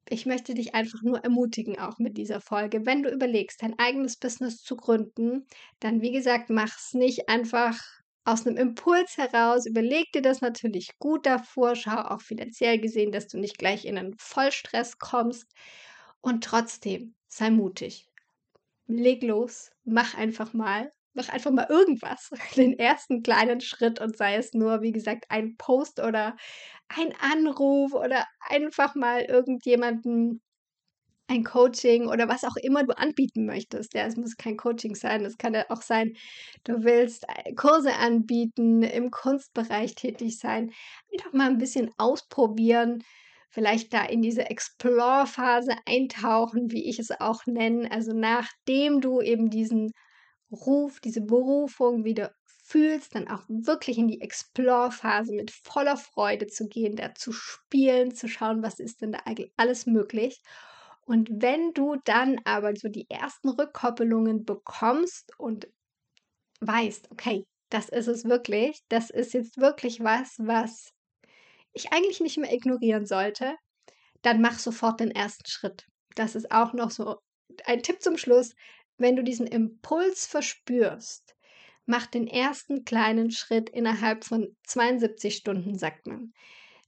ich 0.10 0.26
möchte 0.26 0.54
dich 0.54 0.76
einfach 0.76 1.02
nur 1.04 1.20
ermutigen, 1.24 1.80
auch 1.80 1.98
mit 2.00 2.18
dieser 2.18 2.42
Folge. 2.42 2.86
Wenn 2.86 3.04
du 3.04 3.10
überlegst, 3.12 3.62
dein 3.62 3.78
eigenes 3.80 4.18
Business 4.18 4.62
zu 4.63 4.76
gründen, 4.76 5.48
dann 5.80 6.02
wie 6.02 6.12
gesagt, 6.12 6.50
mach 6.50 6.78
es 6.78 6.94
nicht 6.94 7.30
einfach 7.30 7.80
aus 8.26 8.46
einem 8.46 8.58
Impuls 8.58 9.18
heraus. 9.18 9.65
Überleg 9.65 10.12
dir 10.12 10.22
das 10.22 10.42
natürlich 10.42 10.98
gut 11.00 11.26
davor. 11.26 11.76
Schau 11.76 11.98
auch 12.02 12.22
finanziell 12.22 12.80
gesehen, 12.80 13.12
dass 13.12 13.28
du 13.28 13.38
nicht 13.39 13.58
gleich 13.58 13.86
in 13.86 13.98
einen 13.98 14.15
Vollstress 14.20 14.98
kommst. 15.00 15.48
Und 16.22 16.44
trotzdem, 16.44 17.15
sei 17.28 17.50
mutig. 17.52 18.09
Leg 18.89 19.23
los, 19.23 19.71
mach 19.86 20.15
einfach 20.15 20.54
mal 20.54 20.91
mach 21.13 21.30
einfach 21.30 21.52
mal 21.52 21.67
irgendwas, 21.69 22.30
den 22.56 22.78
ersten 22.80 23.23
kleinen 23.23 23.62
Schritt 23.62 23.99
und 23.99 24.15
sei 24.15 24.36
es 24.36 24.54
nur, 24.54 24.82
wie 24.82 24.91
gesagt, 24.91 25.25
ein 25.30 25.58
Post 25.58 25.99
oder 25.99 26.38
ein 26.88 27.13
Anruf 27.19 27.93
oder 27.93 28.25
einfach 28.49 28.95
mal 28.95 29.21
irgendjemanden 29.23 30.41
ein 31.28 31.43
Coaching 31.43 32.08
oder 32.08 32.28
was 32.28 32.43
auch 32.43 32.56
immer 32.58 32.84
du 32.86 32.97
anbieten 32.97 33.45
möchtest. 33.45 33.93
Ja, 33.93 34.06
es 34.06 34.17
muss 34.17 34.36
kein 34.38 34.58
Coaching 34.58 34.95
sein, 34.95 35.23
es 35.25 35.38
kann 35.38 35.54
ja 35.54 35.65
auch 35.69 35.82
sein, 35.84 36.13
du 36.63 36.84
willst 36.84 37.25
äh, 37.45 37.54
Kurse 37.54 37.93
anbieten, 37.95 38.82
im 38.84 39.12
Kunstbereich 39.12 39.95
tätig 39.95 40.39
sein, 40.39 40.71
einfach 41.13 41.34
mal 41.34 41.49
ein 41.49 41.60
bisschen 41.60 41.91
ausprobieren, 41.97 43.04
vielleicht 43.50 43.94
da 43.94 44.06
in 44.06 44.22
diese 44.22 44.50
Explore-Phase 44.50 45.74
eintauchen, 45.86 46.72
wie 46.72 46.88
ich 46.90 47.00
es 47.00 47.12
auch 47.20 47.46
nenne. 47.46 47.92
Also 47.92 48.14
nachdem 48.14 49.02
du 49.02 49.22
eben 49.22 49.50
diesen 49.50 49.92
Ruf, 50.52 51.00
diese 51.00 51.22
Berufung 51.22 52.04
wieder 52.04 52.32
fühlst, 52.46 53.16
dann 53.16 53.28
auch 53.28 53.44
wirklich 53.48 53.98
in 53.98 54.08
die 54.08 54.22
Explore-Phase 54.22 55.34
mit 55.34 55.52
voller 55.52 55.98
Freude 55.98 56.48
zu 56.48 56.68
gehen, 56.68 56.96
da 56.96 57.16
zu 57.16 57.32
spielen, 57.32 58.14
zu 58.14 58.28
schauen, 58.28 58.62
was 58.62 58.80
ist 58.80 59.02
denn 59.02 59.12
da 59.12 59.20
eigentlich 59.26 59.52
alles 59.58 59.88
möglich. 59.88 60.42
Und 61.02 61.30
wenn 61.32 61.74
du 61.74 61.96
dann 62.06 62.40
aber 62.46 62.76
so 62.76 62.88
die 62.88 63.10
ersten 63.10 63.50
Rückkoppelungen 63.50 64.46
bekommst 64.46 65.32
und 65.40 65.68
weißt, 66.62 67.10
okay, 67.12 67.46
das 67.70 67.90
ist 67.90 68.08
es 68.08 68.26
wirklich, 68.26 68.82
das 68.90 69.10
ist 69.10 69.34
jetzt 69.34 69.58
wirklich 69.58 70.02
was, 70.02 70.36
was 70.38 70.92
ich 71.73 71.91
eigentlich 71.91 72.19
nicht 72.19 72.38
mehr 72.38 72.53
ignorieren 72.53 73.05
sollte, 73.05 73.55
dann 74.21 74.41
mach 74.41 74.60
sofort 74.60 74.99
den 74.99 75.12
ersten 75.12 75.47
Schritt. 75.47 75.86
Das 76.15 76.36
ist 76.36 76.51
auch 76.51 76.73
noch 76.73 76.91
so 76.91 77.17
ein 77.65 77.84
Tipp 77.84 78.01
zum 78.01 78.17
Schluss 78.17 78.53
wenn 78.99 79.15
du 79.15 79.23
diesen 79.23 79.47
Impuls 79.47 80.27
verspürst, 80.27 81.36
mach 81.86 82.05
den 82.05 82.27
ersten 82.27 82.86
kleinen 82.86 83.32
Schritt 83.32 83.69
innerhalb 83.69 84.25
von 84.25 84.55
72 84.67 85.36
Stunden, 85.36 85.77
sagt 85.77 86.05
man. 86.05 86.34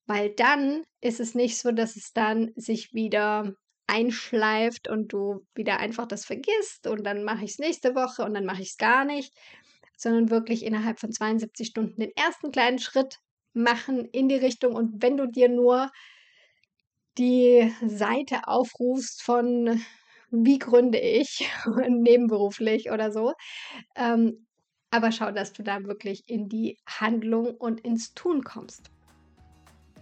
Weil 0.06 0.30
dann 0.36 0.84
ist 1.00 1.20
es 1.20 1.34
nicht 1.34 1.58
so, 1.58 1.72
dass 1.72 1.96
es 1.96 2.12
dann 2.14 2.52
sich 2.56 2.94
wieder 2.94 3.54
einschleift 3.88 4.88
und 4.88 5.12
du 5.14 5.46
wieder 5.56 5.80
einfach 5.80 6.08
das 6.08 6.26
vergisst 6.26 6.88
und 6.88 7.04
dann 7.04 7.24
mache 7.24 7.46
ich 7.46 7.52
es 7.52 7.60
nächste 7.60 7.96
Woche 7.96 8.24
und 8.24 8.34
dann 8.34 8.46
mache 8.46 8.62
ich 8.62 8.70
es 8.70 8.78
gar 8.78 9.06
nicht, 9.06 9.34
sondern 9.98 10.30
wirklich 10.30 10.64
innerhalb 10.64 11.00
von 11.00 11.12
72 11.12 11.68
Stunden 11.68 12.00
den 12.00 12.12
ersten 12.16 12.52
kleinen 12.52 12.80
Schritt 12.80 13.20
machen 13.54 14.06
in 14.06 14.30
die 14.30 14.36
Richtung 14.36 14.76
und 14.76 15.02
wenn 15.02 15.18
du 15.18 15.28
dir 15.28 15.50
nur 15.50 15.92
die 17.18 17.74
Seite 17.86 18.48
aufrufst 18.48 19.22
von 19.22 19.82
wie 20.32 20.60
gründe 20.60 20.98
ich 20.98 21.50
nebenberuflich 21.90 22.90
oder 22.90 23.12
so. 23.12 23.34
Ähm, 23.96 24.48
aber 24.90 25.12
schau, 25.12 25.32
dass 25.32 25.54
du 25.54 25.64
da 25.64 25.84
wirklich 25.86 26.24
in 26.28 26.50
die 26.50 26.78
Handlung 26.86 27.56
und 27.56 27.82
ins 27.82 28.14
Tun 28.14 28.44
kommst. 28.44 28.92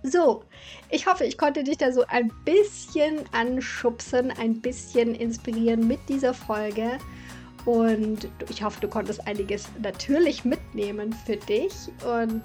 So, 0.01 0.43
ich 0.89 1.07
hoffe, 1.07 1.25
ich 1.25 1.37
konnte 1.37 1.63
dich 1.63 1.77
da 1.77 1.91
so 1.91 2.05
ein 2.07 2.31
bisschen 2.45 3.21
anschubsen, 3.33 4.31
ein 4.31 4.61
bisschen 4.61 5.13
inspirieren 5.13 5.87
mit 5.87 5.99
dieser 6.07 6.33
Folge. 6.33 6.97
Und 7.65 8.29
ich 8.49 8.63
hoffe, 8.63 8.79
du 8.79 8.87
konntest 8.87 9.27
einiges 9.27 9.67
natürlich 9.81 10.45
mitnehmen 10.45 11.11
für 11.11 11.35
dich. 11.35 11.73
Und 12.05 12.41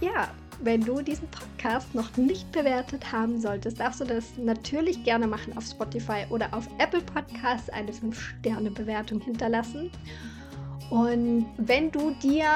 ja, 0.00 0.32
wenn 0.62 0.80
du 0.80 1.00
diesen 1.02 1.28
Podcast 1.28 1.94
noch 1.94 2.16
nicht 2.16 2.50
bewertet 2.52 3.12
haben 3.12 3.40
solltest, 3.40 3.80
darfst 3.80 4.00
du 4.00 4.04
das 4.04 4.24
natürlich 4.36 5.02
gerne 5.04 5.26
machen 5.26 5.56
auf 5.56 5.64
Spotify 5.64 6.24
oder 6.30 6.52
auf 6.52 6.68
Apple 6.78 7.00
Podcasts, 7.00 7.70
eine 7.70 7.92
5-Sterne-Bewertung 7.92 9.20
hinterlassen. 9.20 9.90
Und 10.90 11.46
wenn 11.56 11.90
du 11.90 12.12
dir 12.22 12.46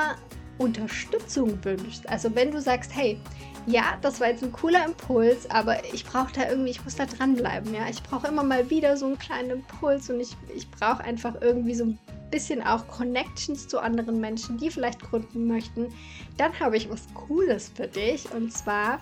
Unterstützung 0.58 1.62
wünschst, 1.64 2.08
also 2.08 2.34
wenn 2.34 2.50
du 2.50 2.61
sagst, 2.61 2.94
hey, 2.94 3.20
ja, 3.66 3.98
das 4.00 4.20
war 4.20 4.28
jetzt 4.28 4.42
ein 4.42 4.52
cooler 4.52 4.84
Impuls, 4.87 5.50
aber 5.50 5.84
ich 5.92 6.04
brauche 6.04 6.32
da 6.32 6.48
irgendwie, 6.48 6.70
ich 6.70 6.82
muss 6.84 6.96
da 6.96 7.06
dranbleiben, 7.06 7.74
ja. 7.74 7.88
Ich 7.90 8.02
brauche 8.02 8.28
immer 8.28 8.42
mal 8.42 8.70
wieder 8.70 8.96
so 8.96 9.06
einen 9.06 9.18
kleinen 9.18 9.50
Impuls 9.50 10.08
und 10.08 10.20
ich, 10.20 10.37
ich 10.54 10.70
brauche 10.70 11.04
einfach 11.04 11.34
irgendwie 11.40 11.74
so 11.74 11.84
ein 11.84 11.98
bisschen 12.30 12.62
auch 12.62 12.86
Connections 12.88 13.68
zu 13.68 13.78
anderen 13.78 14.20
Menschen, 14.20 14.58
die 14.58 14.70
vielleicht 14.70 15.00
gründen 15.00 15.46
möchten, 15.46 15.88
dann 16.36 16.58
habe 16.60 16.76
ich 16.76 16.88
was 16.90 17.06
Cooles 17.14 17.70
für 17.74 17.86
dich. 17.86 18.30
Und 18.32 18.52
zwar 18.52 19.00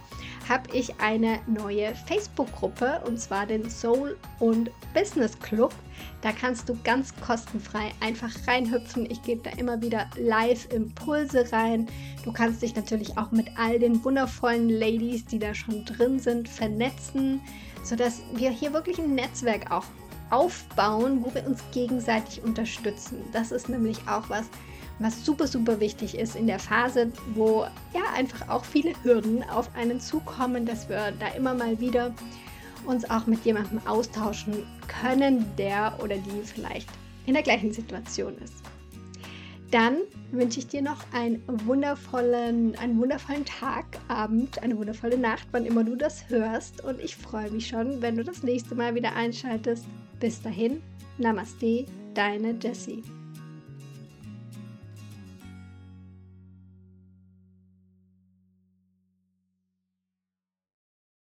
habe 0.48 0.70
ich 0.72 1.00
eine 1.00 1.40
neue 1.46 1.94
Facebook-Gruppe 2.06 3.02
und 3.06 3.20
zwar 3.20 3.46
den 3.46 3.68
Soul 3.68 4.16
und 4.38 4.70
Business 4.94 5.38
Club. 5.40 5.74
Da 6.22 6.32
kannst 6.32 6.68
du 6.68 6.76
ganz 6.82 7.14
kostenfrei 7.20 7.92
einfach 8.00 8.30
reinhüpfen. 8.46 9.10
Ich 9.10 9.22
gebe 9.22 9.42
da 9.42 9.50
immer 9.58 9.80
wieder 9.80 10.08
Live-Impulse 10.18 11.52
rein. 11.52 11.86
Du 12.24 12.32
kannst 12.32 12.62
dich 12.62 12.74
natürlich 12.74 13.16
auch 13.16 13.30
mit 13.30 13.48
all 13.56 13.78
den 13.78 14.02
wundervollen 14.04 14.68
Ladies, 14.68 15.24
die 15.26 15.38
da 15.38 15.54
schon 15.54 15.84
drin 15.84 16.18
sind, 16.18 16.48
vernetzen, 16.48 17.40
sodass 17.82 18.22
wir 18.34 18.50
hier 18.50 18.72
wirklich 18.72 18.98
ein 18.98 19.14
Netzwerk 19.14 19.70
auch 19.70 19.84
aufbauen, 20.30 21.24
wo 21.24 21.34
wir 21.34 21.46
uns 21.46 21.62
gegenseitig 21.72 22.42
unterstützen. 22.42 23.18
Das 23.32 23.52
ist 23.52 23.68
nämlich 23.68 23.98
auch 24.08 24.28
was, 24.28 24.46
was 24.98 25.24
super, 25.24 25.46
super 25.46 25.80
wichtig 25.80 26.16
ist 26.16 26.36
in 26.36 26.46
der 26.46 26.58
Phase, 26.58 27.12
wo 27.34 27.66
ja 27.94 28.02
einfach 28.14 28.48
auch 28.48 28.64
viele 28.64 28.92
Hürden 29.02 29.42
auf 29.44 29.68
einen 29.76 30.00
zukommen, 30.00 30.66
dass 30.66 30.88
wir 30.88 31.12
da 31.18 31.28
immer 31.36 31.54
mal 31.54 31.78
wieder 31.80 32.14
uns 32.86 33.08
auch 33.10 33.26
mit 33.26 33.44
jemandem 33.44 33.80
austauschen 33.86 34.64
können, 35.02 35.44
der 35.58 35.98
oder 36.02 36.16
die 36.16 36.42
vielleicht 36.44 36.88
in 37.26 37.34
der 37.34 37.42
gleichen 37.42 37.72
Situation 37.72 38.36
ist. 38.38 38.54
Dann 39.70 39.98
wünsche 40.30 40.60
ich 40.60 40.68
dir 40.68 40.82
noch 40.82 41.04
einen 41.12 41.42
wundervollen, 41.46 42.76
einen 42.76 42.98
wundervollen 43.00 43.44
Tag, 43.44 43.84
Abend, 44.06 44.62
eine 44.62 44.76
wundervolle 44.78 45.18
Nacht, 45.18 45.48
wann 45.50 45.66
immer 45.66 45.82
du 45.82 45.96
das 45.96 46.28
hörst. 46.28 46.84
Und 46.84 47.00
ich 47.00 47.16
freue 47.16 47.50
mich 47.50 47.66
schon, 47.66 48.00
wenn 48.00 48.16
du 48.16 48.22
das 48.22 48.44
nächste 48.44 48.76
Mal 48.76 48.94
wieder 48.94 49.14
einschaltest. 49.14 49.86
Bis 50.18 50.40
dahin, 50.40 50.82
Namaste, 51.18 51.86
deine 52.14 52.54
Jessie. 52.58 53.02